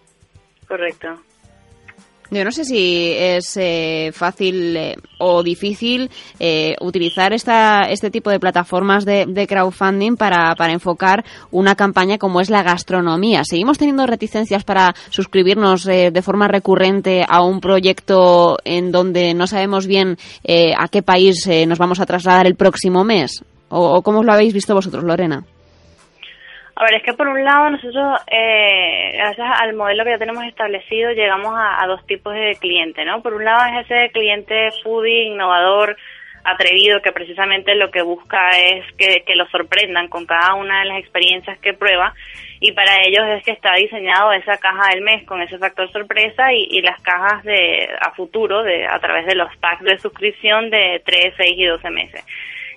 Correcto. 0.68 1.18
Yo 2.36 2.44
no 2.44 2.52
sé 2.52 2.66
si 2.66 3.14
es 3.18 3.56
eh, 3.56 4.12
fácil 4.14 4.76
eh, 4.76 4.96
o 5.20 5.42
difícil 5.42 6.10
eh, 6.38 6.76
utilizar 6.82 7.32
esta, 7.32 7.84
este 7.84 8.12
tipo 8.12 8.30
de 8.30 8.42
plataformas 8.42 9.06
de, 9.06 9.48
crowdfunding 9.48 10.18
para, 10.18 10.54
para, 10.56 10.74
enfocar 10.74 11.24
una 11.50 11.76
campaña 11.76 12.18
como 12.18 12.42
es 12.42 12.50
la 12.50 12.62
gastronomía. 12.62 13.44
¿Seguimos 13.46 13.78
teniendo 13.78 14.06
reticencias 14.06 14.66
para 14.66 14.94
suscribirnos 15.10 15.86
de 15.86 16.22
forma 16.22 16.50
recurrente 16.50 17.26
a 17.26 17.42
un 17.42 17.62
proyecto 17.62 18.58
en 18.66 18.92
donde 18.92 19.34
no 19.34 19.48
sabemos 19.48 19.88
bien 19.88 20.18
a 20.78 20.88
qué 20.90 21.02
país 21.02 21.48
nos 21.68 21.80
vamos 21.80 22.02
a 22.02 22.06
trasladar 22.06 22.48
el 22.48 22.56
próximo 22.56 23.06
mes? 23.06 23.44
¿O, 23.70 23.96
o 23.96 24.02
cómo 24.02 24.24
lo 24.24 24.34
habéis 24.34 24.54
visto 24.54 24.74
vosotros, 24.74 25.04
Lorena? 25.04 25.46
A 26.78 26.84
ver, 26.84 26.96
es 26.96 27.04
que 27.04 27.14
por 27.14 27.30
un 27.30 27.42
lado 27.42 27.70
nosotros, 27.70 28.20
eh, 28.28 29.14
gracias 29.16 29.48
al 29.62 29.74
modelo 29.76 30.04
que 30.04 30.10
ya 30.10 30.18
tenemos 30.18 30.44
establecido, 30.44 31.12
llegamos 31.12 31.54
a, 31.58 31.88
dos 31.88 32.06
tipos 32.06 32.34
de 32.34 32.58
cliente, 32.60 33.06
¿no? 33.06 33.22
Por 33.22 33.34
un 33.34 33.46
lado 33.46 33.64
es 33.80 33.86
ese 33.86 34.12
cliente 34.12 34.72
foodie, 34.84 35.24
innovador, 35.24 35.96
atrevido, 36.44 37.02
que 37.02 37.14
precisamente 37.14 37.76
lo 37.76 37.92
que 37.92 38.02
busca 38.02 38.50
es 38.50 38.84
que, 38.98 39.24
que 39.26 39.36
lo 39.36 39.48
sorprendan 39.48 40.10
con 40.10 40.26
cada 40.26 40.54
una 40.56 40.82
de 40.82 40.86
las 40.86 41.00
experiencias 41.00 41.58
que 41.60 41.74
prueba 41.74 42.14
y 42.60 42.74
para 42.74 43.04
ellos 43.06 43.26
es 43.38 43.44
que 43.44 43.52
está 43.52 43.74
diseñado 43.76 44.34
esa 44.34 44.58
caja 44.58 44.90
del 44.90 45.02
mes 45.02 45.26
con 45.26 45.42
ese 45.42 45.58
factor 45.58 45.90
sorpresa 45.92 46.52
y, 46.52 46.68
y 46.70 46.82
las 46.82 47.02
cajas 47.02 47.44
de 47.44 47.88
a 48.02 48.12
futuro 48.12 48.64
de 48.64 48.86
a 48.86 49.00
través 49.00 49.26
de 49.26 49.36
los 49.36 49.56
packs 49.58 49.84
de 49.84 49.98
suscripción 49.98 50.70
de 50.70 51.02
3, 51.06 51.34
6 51.38 51.52
y 51.56 51.66
12 51.66 51.90
meses. 51.90 52.26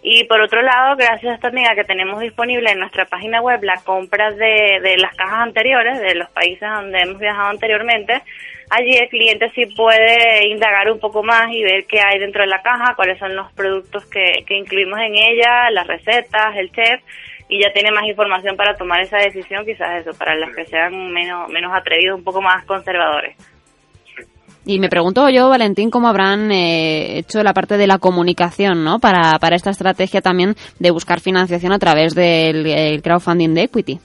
Y 0.02 0.24
por 0.24 0.40
otro 0.40 0.62
lado, 0.62 0.96
gracias 0.96 1.40
a 1.42 1.74
que 1.74 1.84
tenemos 1.84 2.20
disponible 2.20 2.70
en 2.70 2.78
nuestra 2.78 3.04
página 3.06 3.40
web 3.40 3.62
la 3.64 3.80
compra 3.84 4.30
de, 4.30 4.80
de 4.80 4.96
las 4.98 5.14
cajas 5.16 5.40
anteriores, 5.40 6.00
de 6.00 6.14
los 6.14 6.30
países 6.30 6.68
donde 6.68 7.00
hemos 7.00 7.18
viajado 7.18 7.48
anteriormente, 7.48 8.22
allí 8.70 8.96
el 8.96 9.08
cliente 9.08 9.50
sí 9.54 9.66
puede 9.66 10.46
indagar 10.46 10.90
un 10.90 11.00
poco 11.00 11.22
más 11.22 11.50
y 11.50 11.62
ver 11.62 11.84
qué 11.86 12.00
hay 12.00 12.18
dentro 12.18 12.42
de 12.42 12.48
la 12.48 12.62
caja, 12.62 12.94
cuáles 12.94 13.18
son 13.18 13.34
los 13.34 13.52
productos 13.52 14.06
que, 14.06 14.44
que 14.46 14.56
incluimos 14.56 15.00
en 15.00 15.14
ella, 15.16 15.70
las 15.70 15.86
recetas, 15.86 16.56
el 16.56 16.70
chef, 16.72 17.00
y 17.48 17.62
ya 17.62 17.72
tiene 17.72 17.90
más 17.90 18.04
información 18.04 18.56
para 18.56 18.76
tomar 18.76 19.00
esa 19.00 19.18
decisión, 19.18 19.64
quizás 19.64 20.00
eso, 20.00 20.16
para 20.16 20.34
las 20.34 20.54
que 20.54 20.66
sean 20.66 21.12
menos, 21.12 21.48
menos 21.48 21.72
atrevidos, 21.74 22.18
un 22.18 22.24
poco 22.24 22.42
más 22.42 22.64
conservadores. 22.66 23.36
Y 24.70 24.80
me 24.80 24.90
pregunto 24.90 25.30
yo, 25.30 25.48
Valentín, 25.48 25.90
cómo 25.90 26.08
habrán 26.08 26.52
eh, 26.52 27.16
hecho 27.16 27.42
la 27.42 27.54
parte 27.54 27.78
de 27.78 27.86
la 27.86 27.96
comunicación, 27.96 28.84
¿no? 28.84 28.98
Para, 28.98 29.38
para 29.38 29.56
esta 29.56 29.70
estrategia 29.70 30.20
también 30.20 30.56
de 30.78 30.90
buscar 30.90 31.20
financiación 31.20 31.72
a 31.72 31.78
través 31.78 32.14
del 32.14 33.00
crowdfunding 33.00 33.54
de 33.54 33.62
Equity. 33.62 33.98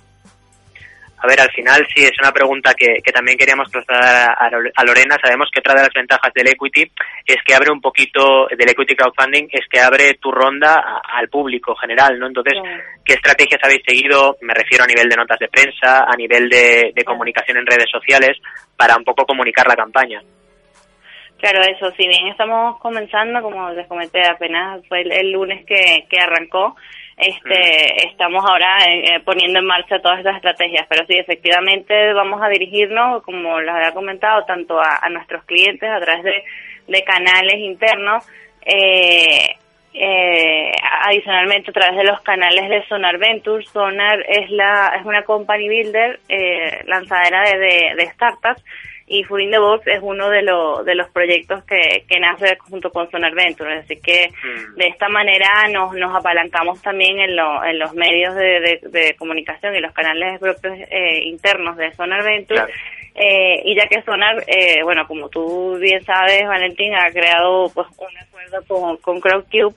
A 1.18 1.28
ver, 1.28 1.42
al 1.42 1.52
final 1.52 1.86
sí 1.94 2.06
es 2.06 2.14
una 2.22 2.32
pregunta 2.32 2.74
que, 2.74 3.02
que 3.04 3.12
también 3.12 3.38
queríamos 3.38 3.70
trasladar 3.70 4.32
a, 4.32 4.48
a, 4.76 4.84
Lorena. 4.86 5.18
Sabemos 5.22 5.50
que 5.52 5.60
otra 5.60 5.74
de 5.74 5.82
las 5.82 5.94
ventajas 5.94 6.34
del 6.34 6.48
equity 6.48 6.90
es 7.26 7.38
que 7.46 7.56
abre 7.56 7.72
un 7.72 7.82
poquito 7.82 8.48
del 8.48 8.70
equity 8.70 8.96
crowdfunding, 8.96 9.48
es 9.52 9.68
que 9.70 9.82
abre 9.82 10.14
tu 10.16 10.32
ronda 10.32 10.76
a, 10.76 11.18
al 11.20 11.28
público 11.28 11.76
general, 11.76 12.18
¿no? 12.20 12.28
Entonces, 12.28 12.56
¿qué 13.04 13.16
estrategias 13.16 13.60
habéis 13.64 13.84
seguido? 13.86 14.38
Me 14.42 14.54
refiero 14.54 14.86
a 14.86 14.88
nivel 14.88 15.10
de 15.10 15.16
notas 15.18 15.40
de 15.40 15.50
prensa, 15.50 16.06
a 16.08 16.16
nivel 16.18 16.48
de, 16.50 16.94
de 16.96 17.04
comunicación 17.04 17.58
en 17.58 17.66
redes 17.66 17.90
sociales, 17.92 18.38
para 18.78 18.96
un 18.96 19.04
poco 19.04 19.26
comunicar 19.26 19.68
la 19.68 19.76
campaña. 19.76 20.22
Claro, 21.44 21.60
eso, 21.70 21.92
si 21.98 22.08
bien 22.08 22.28
estamos 22.30 22.80
comenzando, 22.80 23.42
como 23.42 23.70
les 23.72 23.86
comenté, 23.88 24.22
apenas 24.26 24.80
fue 24.88 25.02
el, 25.02 25.12
el 25.12 25.32
lunes 25.34 25.66
que, 25.66 26.06
que 26.10 26.18
arrancó, 26.18 26.74
este, 27.18 28.08
estamos 28.08 28.46
ahora 28.50 28.78
eh, 28.88 29.20
poniendo 29.26 29.60
en 29.60 29.66
marcha 29.66 30.00
todas 30.00 30.20
estas 30.20 30.38
estrategias, 30.38 30.88
pero 30.88 31.06
sí, 31.06 31.18
efectivamente 31.18 32.14
vamos 32.14 32.42
a 32.42 32.48
dirigirnos, 32.48 33.24
como 33.24 33.60
les 33.60 33.76
había 33.76 33.92
comentado, 33.92 34.46
tanto 34.46 34.80
a, 34.80 35.00
a 35.02 35.10
nuestros 35.10 35.44
clientes 35.44 35.90
a 35.90 36.00
través 36.00 36.24
de, 36.24 36.44
de 36.88 37.04
canales 37.04 37.56
internos, 37.56 38.26
eh, 38.66 39.58
eh, 39.96 40.72
adicionalmente 41.08 41.72
a 41.72 41.74
través 41.74 41.98
de 41.98 42.06
los 42.06 42.22
canales 42.22 42.70
de 42.70 42.86
Sonar 42.88 43.18
Ventures. 43.18 43.68
Sonar 43.68 44.24
es 44.30 44.50
la 44.50 44.94
es 44.98 45.06
una 45.06 45.24
company 45.24 45.68
builder 45.68 46.22
eh, 46.30 46.84
lanzadera 46.86 47.44
de, 47.44 47.58
de, 47.58 47.96
de 47.98 48.12
startups 48.12 48.64
y 49.14 49.24
Food 49.24 49.42
in 49.42 49.52
the 49.52 49.60
Box 49.60 49.86
es 49.86 50.00
uno 50.02 50.30
de, 50.30 50.42
lo, 50.42 50.84
de 50.84 50.96
los 50.96 51.08
proyectos 51.12 51.64
que, 51.66 52.04
que 52.08 52.20
nace 52.20 52.58
junto 52.68 52.90
con 52.90 53.10
Sonar 53.12 53.36
Venture, 53.36 53.78
así 53.78 53.98
que 53.98 54.30
mm. 54.30 54.76
de 54.76 54.88
esta 54.88 55.08
manera 55.08 55.48
nos, 55.72 55.94
nos 55.94 56.16
apalancamos 56.16 56.82
también 56.82 57.20
en, 57.20 57.36
lo, 57.36 57.64
en 57.64 57.78
los 57.78 57.94
medios 57.94 58.34
de, 58.34 58.60
de, 58.60 58.80
de, 58.90 59.16
comunicación 59.16 59.76
y 59.76 59.82
los 59.82 59.94
canales 59.94 60.40
propios 60.40 60.80
eh, 60.90 61.24
internos 61.26 61.78
de 61.78 61.94
Sonar 61.94 62.24
Venture. 62.24 62.62
Claro. 62.62 62.74
Eh, 63.16 63.62
y 63.66 63.76
ya 63.76 63.88
que 63.88 64.02
Sonar, 64.02 64.44
eh, 64.48 64.82
bueno, 64.84 65.06
como 65.08 65.30
tú 65.30 65.78
bien 65.80 66.04
sabes, 66.04 66.48
Valentín 66.48 66.96
ha 66.96 67.12
creado 67.12 67.70
pues 67.72 67.88
un 67.98 68.18
acuerdo 68.18 68.64
con, 68.68 68.98
con 68.98 69.20
Crowdcube 69.20 69.76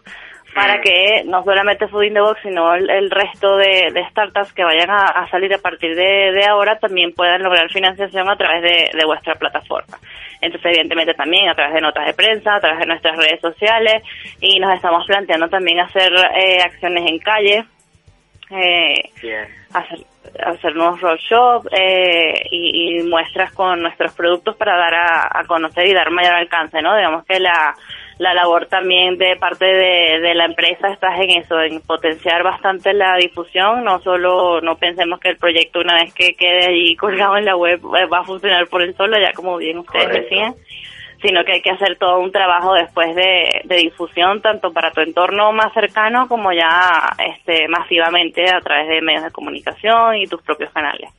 para 0.57 0.81
que 0.81 1.23
no 1.27 1.45
solamente 1.45 1.87
Food 1.87 2.05
in 2.05 2.15
the 2.15 2.21
Box, 2.21 2.41
sino 2.43 2.75
el, 2.75 2.89
el 2.89 3.11
resto 3.11 3.59
de, 3.59 3.91
de, 3.93 4.09
startups 4.09 4.55
que 4.55 4.65
vayan 4.65 4.89
a, 4.89 5.05
a 5.05 5.29
salir 5.29 5.53
a 5.53 5.59
partir 5.59 5.95
de, 5.95 6.33
de, 6.33 6.47
ahora 6.47 6.79
también 6.79 7.13
puedan 7.13 7.43
lograr 7.43 7.71
financiación 7.71 8.27
a 8.27 8.37
través 8.37 8.63
de, 8.63 8.99
de, 8.99 9.05
vuestra 9.05 9.35
plataforma. 9.35 9.99
Entonces, 10.41 10.71
evidentemente 10.73 11.13
también 11.13 11.51
a 11.51 11.55
través 11.55 11.75
de 11.75 11.83
notas 11.83 12.07
de 12.07 12.15
prensa, 12.15 12.55
a 12.55 12.61
través 12.61 12.79
de 12.81 12.87
nuestras 12.87 13.19
redes 13.19 13.39
sociales 13.39 14.03
y 14.41 14.59
nos 14.59 14.75
estamos 14.75 15.07
planteando 15.07 15.47
también 15.51 15.79
hacer 15.81 16.11
eh, 16.35 16.63
acciones 16.63 17.05
en 17.07 17.19
calle, 17.19 17.65
eh, 18.49 19.11
hacer, 19.75 19.99
hacer 20.43 20.75
nuevos 20.75 21.03
roadshows 21.03 21.69
eh, 21.71 22.33
y, 22.51 23.01
y, 23.01 23.03
muestras 23.03 23.53
con 23.53 23.83
nuestros 23.83 24.15
productos 24.15 24.57
para 24.57 24.75
dar 24.79 24.95
a, 24.95 25.39
a 25.39 25.45
conocer 25.45 25.87
y 25.87 25.93
dar 25.93 26.11
mayor 26.11 26.33
alcance, 26.33 26.81
¿no? 26.81 26.97
Digamos 26.97 27.27
que 27.27 27.41
la 27.41 27.75
la 28.19 28.33
labor 28.33 28.67
también 28.67 29.19
de 29.19 29.37
parte 29.37 29.67
de, 29.67 30.21
de, 30.21 30.35
la 30.35 30.47
empresa 30.47 30.89
está 30.89 31.15
en 31.17 31.43
eso, 31.43 31.61
en 31.61 31.81
potenciar 31.83 32.43
bastante 32.43 32.95
la 32.95 33.17
difusión, 33.17 33.85
no 33.85 34.01
solo 34.01 34.61
no 34.63 34.77
pensemos 34.77 35.21
que 35.21 35.31
el 35.31 35.37
proyecto 35.37 35.81
una 35.81 35.97
vez 35.97 36.15
que 36.15 36.35
quede 36.35 36.67
allí 36.67 36.97
colgado 37.01 37.37
en 37.37 37.45
la 37.45 37.57
web 37.57 37.81
eh, 37.97 38.07
va 38.07 38.21
a 38.21 38.25
funcionar 38.25 38.67
por 38.69 38.83
el 38.83 38.97
solo, 38.97 39.19
ya 39.19 39.33
como 39.33 39.59
bien 39.59 39.79
ustedes 39.79 40.07
Correcto. 40.07 40.29
decían, 40.31 40.55
sino 41.21 41.45
que 41.45 41.53
hay 41.53 41.63
que 41.63 41.71
hacer 41.71 41.97
todo 41.99 42.19
un 42.19 42.33
trabajo 42.33 42.75
después 42.75 43.15
de, 43.15 43.63
de, 43.65 43.77
difusión 43.77 44.41
tanto 44.41 44.73
para 44.73 44.93
tu 44.93 45.01
entorno 45.01 45.53
más 45.53 45.73
cercano 45.73 46.29
como 46.29 46.53
ya 46.53 47.09
este 47.19 47.69
masivamente 47.69 48.45
a 48.51 48.61
través 48.61 48.89
de 48.89 49.03
medios 49.03 49.25
de 49.25 49.31
comunicación 49.31 50.17
y 50.17 50.27
tus 50.27 50.43
propios 50.43 50.73
canales. 50.73 51.11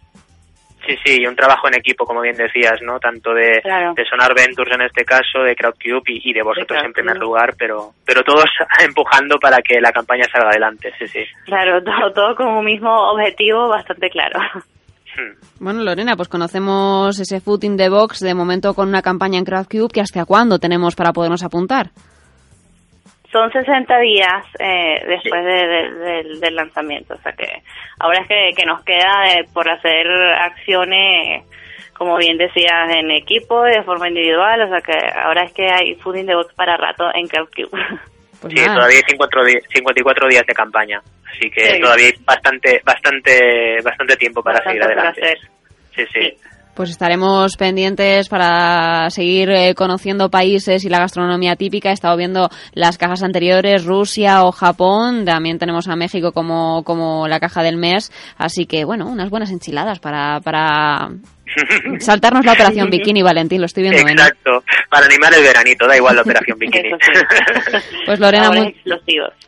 Sí, 0.87 0.95
sí, 1.03 1.21
y 1.21 1.27
un 1.27 1.35
trabajo 1.35 1.67
en 1.67 1.75
equipo, 1.75 2.05
como 2.05 2.21
bien 2.21 2.37
decías, 2.37 2.81
¿no? 2.81 2.97
Tanto 2.97 3.33
de, 3.33 3.59
claro. 3.61 3.93
de 3.93 4.05
Sonar 4.05 4.33
Ventures 4.33 4.73
en 4.73 4.83
este 4.83 5.03
caso, 5.03 5.43
de 5.43 5.53
Crowdcube 5.53 6.03
y, 6.07 6.29
y 6.29 6.33
de 6.33 6.41
vosotros 6.41 6.79
de 6.79 6.87
en 6.87 6.93
primer 6.93 7.17
lugar, 7.17 7.55
pero 7.57 7.91
pero 8.05 8.23
todos 8.23 8.45
empujando 8.83 9.37
para 9.37 9.57
que 9.57 9.81
la 9.81 9.91
campaña 9.91 10.25
salga 10.31 10.49
adelante, 10.49 10.93
sí, 10.97 11.07
sí. 11.07 11.25
Claro, 11.45 11.83
todo, 11.83 12.13
todo 12.13 12.35
con 12.35 12.47
un 12.47 12.63
mismo 12.63 12.89
objetivo 13.11 13.67
bastante 13.67 14.09
claro. 14.09 14.39
Hmm. 15.17 15.33
Bueno, 15.59 15.83
Lorena, 15.83 16.15
pues 16.15 16.29
conocemos 16.29 17.19
ese 17.19 17.41
Food 17.41 17.63
in 17.63 17.75
the 17.75 17.89
Box 17.89 18.19
de 18.19 18.33
momento 18.33 18.73
con 18.73 18.87
una 18.87 19.01
campaña 19.01 19.39
en 19.39 19.45
Crowdcube 19.45 19.89
que 19.91 20.01
hasta 20.01 20.25
cuándo 20.25 20.59
tenemos 20.59 20.95
para 20.95 21.11
podernos 21.11 21.43
apuntar. 21.43 21.89
Son 23.37 23.51
60 23.51 23.99
días 23.99 24.45
eh, 24.57 24.99
después 25.07 25.41
sí. 25.43 25.47
de, 25.47 25.67
de, 25.67 26.23
de, 26.23 26.39
del 26.39 26.55
lanzamiento, 26.55 27.13
o 27.13 27.17
sea 27.17 27.33
que 27.33 27.61
ahora 27.99 28.21
es 28.21 28.27
que, 28.27 28.51
que 28.57 28.65
nos 28.65 28.83
queda 28.83 29.31
eh, 29.31 29.45
por 29.53 29.69
hacer 29.69 30.07
acciones, 30.41 31.43
como 31.93 32.17
bien 32.17 32.35
decías, 32.39 32.89
en 32.89 33.11
equipo, 33.11 33.61
de 33.61 33.83
forma 33.83 34.07
individual, 34.07 34.63
o 34.63 34.69
sea 34.69 34.81
que 34.81 34.97
ahora 35.15 35.43
es 35.43 35.53
que 35.53 35.67
hay 35.69 35.93
Food 35.95 36.15
in 36.15 36.25
the 36.25 36.33
Box 36.33 36.51
para 36.55 36.77
rato 36.77 37.11
en 37.13 37.27
Crowdcube. 37.27 37.69
Pues 38.39 38.53
sí, 38.53 38.59
nada. 38.59 38.75
todavía 38.75 38.97
hay 38.97 39.61
54 39.73 40.27
días 40.27 40.45
de 40.45 40.53
campaña, 40.53 41.01
así 41.27 41.49
que 41.49 41.73
sí. 41.73 41.81
todavía 41.81 42.05
hay 42.05 42.13
bastante, 42.23 42.81
bastante, 42.85 43.81
bastante 43.83 44.15
tiempo 44.15 44.43
para 44.43 44.59
bastante 44.59 44.79
seguir 44.79 44.93
adelante. 44.93 45.37
Sí, 45.95 46.05
sí. 46.05 46.21
sí. 46.21 46.37
Pues 46.77 46.91
estaremos 46.91 47.57
pendientes 47.57 48.29
para 48.29 49.09
seguir 49.09 49.49
eh, 49.49 49.73
conociendo 49.73 50.29
países 50.29 50.85
y 50.85 50.89
la 50.89 50.99
gastronomía 50.99 51.55
típica. 51.55 51.89
He 51.89 51.93
estado 51.93 52.15
viendo 52.15 52.51
las 52.73 52.99
cajas 52.99 53.23
anteriores, 53.23 53.83
Rusia 53.83 54.43
o 54.43 54.51
Japón. 54.51 55.25
También 55.25 55.57
tenemos 55.57 55.87
a 55.87 55.95
México 55.95 56.33
como, 56.33 56.83
como 56.83 57.27
la 57.27 57.39
caja 57.39 57.63
del 57.63 57.77
mes. 57.77 58.11
Así 58.37 58.67
que, 58.67 58.85
bueno, 58.85 59.07
unas 59.07 59.31
buenas 59.31 59.49
enchiladas 59.49 59.97
para, 59.97 60.39
para 60.41 61.09
saltarnos 61.99 62.45
la 62.45 62.53
operación 62.53 62.89
bikini, 62.89 63.21
Valentín, 63.21 63.59
lo 63.59 63.65
estoy 63.65 63.83
viendo. 63.83 63.99
Exacto, 63.99 64.51
¿no? 64.51 64.63
para 64.89 65.05
animar 65.05 65.33
el 65.33 65.43
veranito, 65.43 65.87
da 65.87 65.95
igual 65.95 66.15
la 66.15 66.21
operación 66.21 66.57
bikini. 66.59 66.89
pues 68.05 68.19
Lorena, 68.19 68.51
muy... 68.51 68.75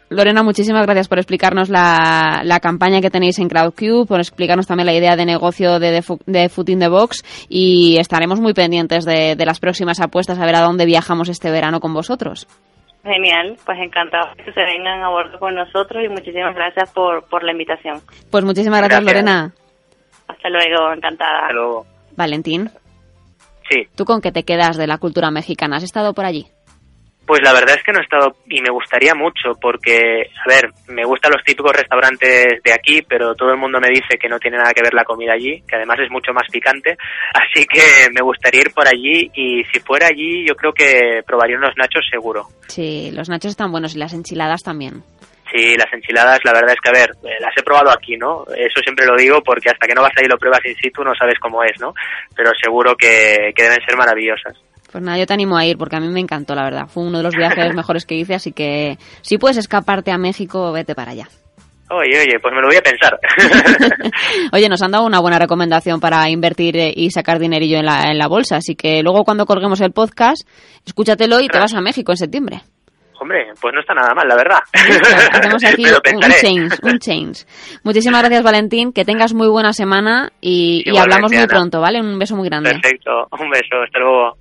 Lorena, 0.10 0.42
muchísimas 0.42 0.86
gracias 0.86 1.08
por 1.08 1.20
explicarnos 1.20 1.70
la, 1.70 2.42
la, 2.44 2.60
campaña 2.60 3.00
que 3.00 3.12
tenéis 3.12 3.38
en 3.40 3.48
Crowdcube, 3.48 4.08
por 4.08 4.20
explicarnos 4.20 4.66
también 4.66 4.88
la 4.88 4.94
idea 4.94 5.16
de 5.16 5.26
negocio 5.26 5.80
de, 5.80 5.92
de, 5.92 6.04
de 6.26 6.50
Food 6.50 6.70
in 6.70 6.80
the 6.80 6.88
Box 6.88 7.48
y 7.48 7.98
estaremos 8.00 8.40
muy 8.40 8.54
pendientes 8.54 9.06
de, 9.06 9.36
de 9.36 9.46
las 9.46 9.60
próximas 9.60 10.00
apuestas 10.02 10.40
a 10.40 10.46
ver 10.46 10.56
a 10.56 10.62
dónde 10.62 10.86
viajamos 10.86 11.30
este 11.30 11.52
verano 11.52 11.80
con 11.80 11.94
vosotros. 11.94 12.48
Genial, 13.04 13.56
pues 13.66 13.78
encantados 13.80 14.36
que 14.36 14.52
se 14.52 14.62
vengan 14.62 15.02
a 15.02 15.10
bordo 15.10 15.40
con 15.40 15.56
nosotros 15.56 16.04
y 16.04 16.10
muchísimas 16.10 16.54
gracias 16.54 16.92
por, 16.92 17.24
por 17.30 17.44
la 17.44 17.52
invitación. 17.52 18.02
Pues 18.30 18.44
muchísimas 18.44 18.82
gracias, 18.82 19.04
Gracias. 19.04 19.24
Lorena. 19.24 19.54
Hasta 20.28 20.50
luego, 20.50 20.94
encantada. 20.94 21.40
Hasta 21.40 21.54
luego. 21.54 21.86
Valentín, 22.20 22.70
Sí, 23.70 23.88
¿tú 23.96 24.04
con 24.04 24.22
qué 24.22 24.32
te 24.32 24.44
quedas 24.44 24.78
de 24.78 24.88
la 24.88 24.98
cultura 24.98 25.30
mexicana? 25.30 25.78
¿Has 25.78 25.84
estado 25.84 26.14
por 26.14 26.26
allí? 26.26 26.48
Pues 27.26 27.42
la 27.44 27.54
verdad 27.54 27.76
es 27.78 27.84
que 27.84 27.92
no 27.92 28.00
he 28.00 28.04
estado 28.04 28.36
y 28.48 28.60
me 28.60 28.72
gustaría 28.72 29.14
mucho 29.14 29.54
porque, 29.62 30.32
a 30.34 30.50
ver, 30.50 30.72
me 30.88 31.06
gustan 31.06 31.32
los 31.32 31.44
típicos 31.44 31.74
restaurantes 31.74 32.60
de 32.64 32.74
aquí, 32.74 33.04
pero 33.08 33.36
todo 33.36 33.52
el 33.52 33.60
mundo 33.60 33.80
me 33.80 33.90
dice 33.90 34.18
que 34.20 34.28
no 34.28 34.40
tiene 34.40 34.58
nada 34.58 34.74
que 34.74 34.82
ver 34.82 34.96
la 34.96 35.04
comida 35.04 35.34
allí, 35.34 35.62
que 35.68 35.76
además 35.76 36.00
es 36.00 36.10
mucho 36.10 36.34
más 36.34 36.48
picante, 36.52 36.98
así 37.36 37.68
que 37.68 38.10
me 38.12 38.22
gustaría 38.24 38.62
ir 38.62 38.74
por 38.74 38.88
allí 38.88 39.30
y 39.36 39.64
si 39.66 39.80
fuera 39.80 40.08
allí 40.08 40.44
yo 40.48 40.56
creo 40.56 40.74
que 40.74 41.22
probaría 41.24 41.58
unos 41.58 41.78
nachos 41.78 42.04
seguro. 42.10 42.48
Sí, 42.68 43.12
los 43.14 43.30
nachos 43.30 43.52
están 43.52 43.72
buenos 43.72 43.96
y 43.96 44.00
las 44.00 44.14
enchiladas 44.14 44.64
también. 44.64 45.04
Sí, 45.52 45.76
las 45.76 45.92
enchiladas, 45.92 46.40
la 46.44 46.54
verdad 46.54 46.74
es 46.74 46.82
que, 46.82 46.90
a 46.90 47.00
ver, 47.00 47.10
eh, 47.24 47.40
las 47.40 47.56
he 47.58 47.64
probado 47.64 47.90
aquí, 47.90 48.16
¿no? 48.18 48.44
Eso 48.56 48.82
siempre 48.84 49.06
lo 49.06 49.16
digo 49.16 49.42
porque 49.42 49.70
hasta 49.70 49.88
que 49.88 49.96
no 49.96 50.02
vas 50.02 50.12
ahí 50.16 50.26
y 50.26 50.30
lo 50.30 50.38
pruebas 50.38 50.62
in 50.66 50.76
situ 50.76 51.04
no 51.04 51.16
sabes 51.16 51.40
cómo 51.40 51.64
es, 51.64 51.80
¿no? 51.80 51.94
Pero 52.36 52.52
seguro 52.62 52.96
que, 52.96 53.52
que 53.56 53.64
deben 53.64 53.80
ser 53.86 53.98
maravillosas. 53.98 54.54
Pues 54.92 55.04
nada, 55.04 55.18
yo 55.18 55.26
te 55.26 55.34
animo 55.34 55.58
a 55.58 55.66
ir 55.66 55.78
porque 55.78 55.96
a 55.96 56.00
mí 56.00 56.08
me 56.08 56.20
encantó, 56.20 56.56
la 56.56 56.64
verdad. 56.64 56.88
Fue 56.88 57.04
uno 57.04 57.18
de 57.18 57.24
los 57.24 57.36
viajes 57.36 57.74
mejores 57.76 58.06
que 58.06 58.16
hice, 58.16 58.36
así 58.36 58.52
que 58.52 58.98
si 59.22 59.38
puedes 59.38 59.58
escaparte 59.58 60.12
a 60.12 60.18
México, 60.18 60.72
vete 60.72 60.96
para 60.96 61.12
allá. 61.12 61.28
Oye, 61.92 62.22
oye, 62.22 62.40
pues 62.40 62.54
me 62.54 62.62
lo 62.62 62.68
voy 62.68 62.78
a 62.78 62.82
pensar. 62.82 63.20
Oye, 64.54 64.70
nos 64.70 64.82
han 64.84 64.92
dado 64.92 65.06
una 65.06 65.20
buena 65.20 65.40
recomendación 65.40 66.00
para 66.00 66.30
invertir 66.30 66.78
eh, 66.78 66.94
y 66.96 67.10
sacar 67.10 67.40
dinerillo 67.40 67.80
en 67.80 67.86
la, 67.86 68.04
en 68.12 68.20
la 68.20 68.28
bolsa, 68.28 68.58
así 68.58 68.76
que 68.76 69.02
luego 69.02 69.24
cuando 69.24 69.48
colguemos 69.48 69.82
el 69.82 69.92
podcast, 69.92 70.48
escúchatelo 70.86 71.40
y 71.40 71.48
te 71.48 71.58
vas 71.58 71.74
a 71.74 71.82
México 71.82 72.12
en 72.12 72.18
septiembre. 72.18 72.62
Hombre, 73.20 73.48
pues 73.60 73.74
no 73.74 73.82
está 73.82 73.94
nada 73.94 74.14
mal, 74.14 74.28
la 74.28 74.36
verdad. 74.36 74.60
Hacemos 75.32 75.64
aquí 75.66 75.84
un 76.16 76.22
change, 76.22 76.80
un 76.84 77.00
change. 77.00 77.46
Muchísimas 77.84 78.22
gracias, 78.22 78.44
Valentín. 78.44 78.94
Que 78.94 79.04
tengas 79.04 79.34
muy 79.34 79.48
buena 79.48 79.74
semana 79.74 80.32
y, 80.40 80.84
y 80.86 80.98
hablamos 80.98 81.32
muy 81.32 81.48
pronto, 81.48 81.82
¿vale? 81.82 82.00
Un 82.00 82.18
beso 82.18 82.36
muy 82.36 82.48
grande. 82.48 82.72
Perfecto, 82.72 83.28
un 83.32 83.50
beso, 83.50 83.82
hasta 83.84 84.00
luego. 84.00 84.38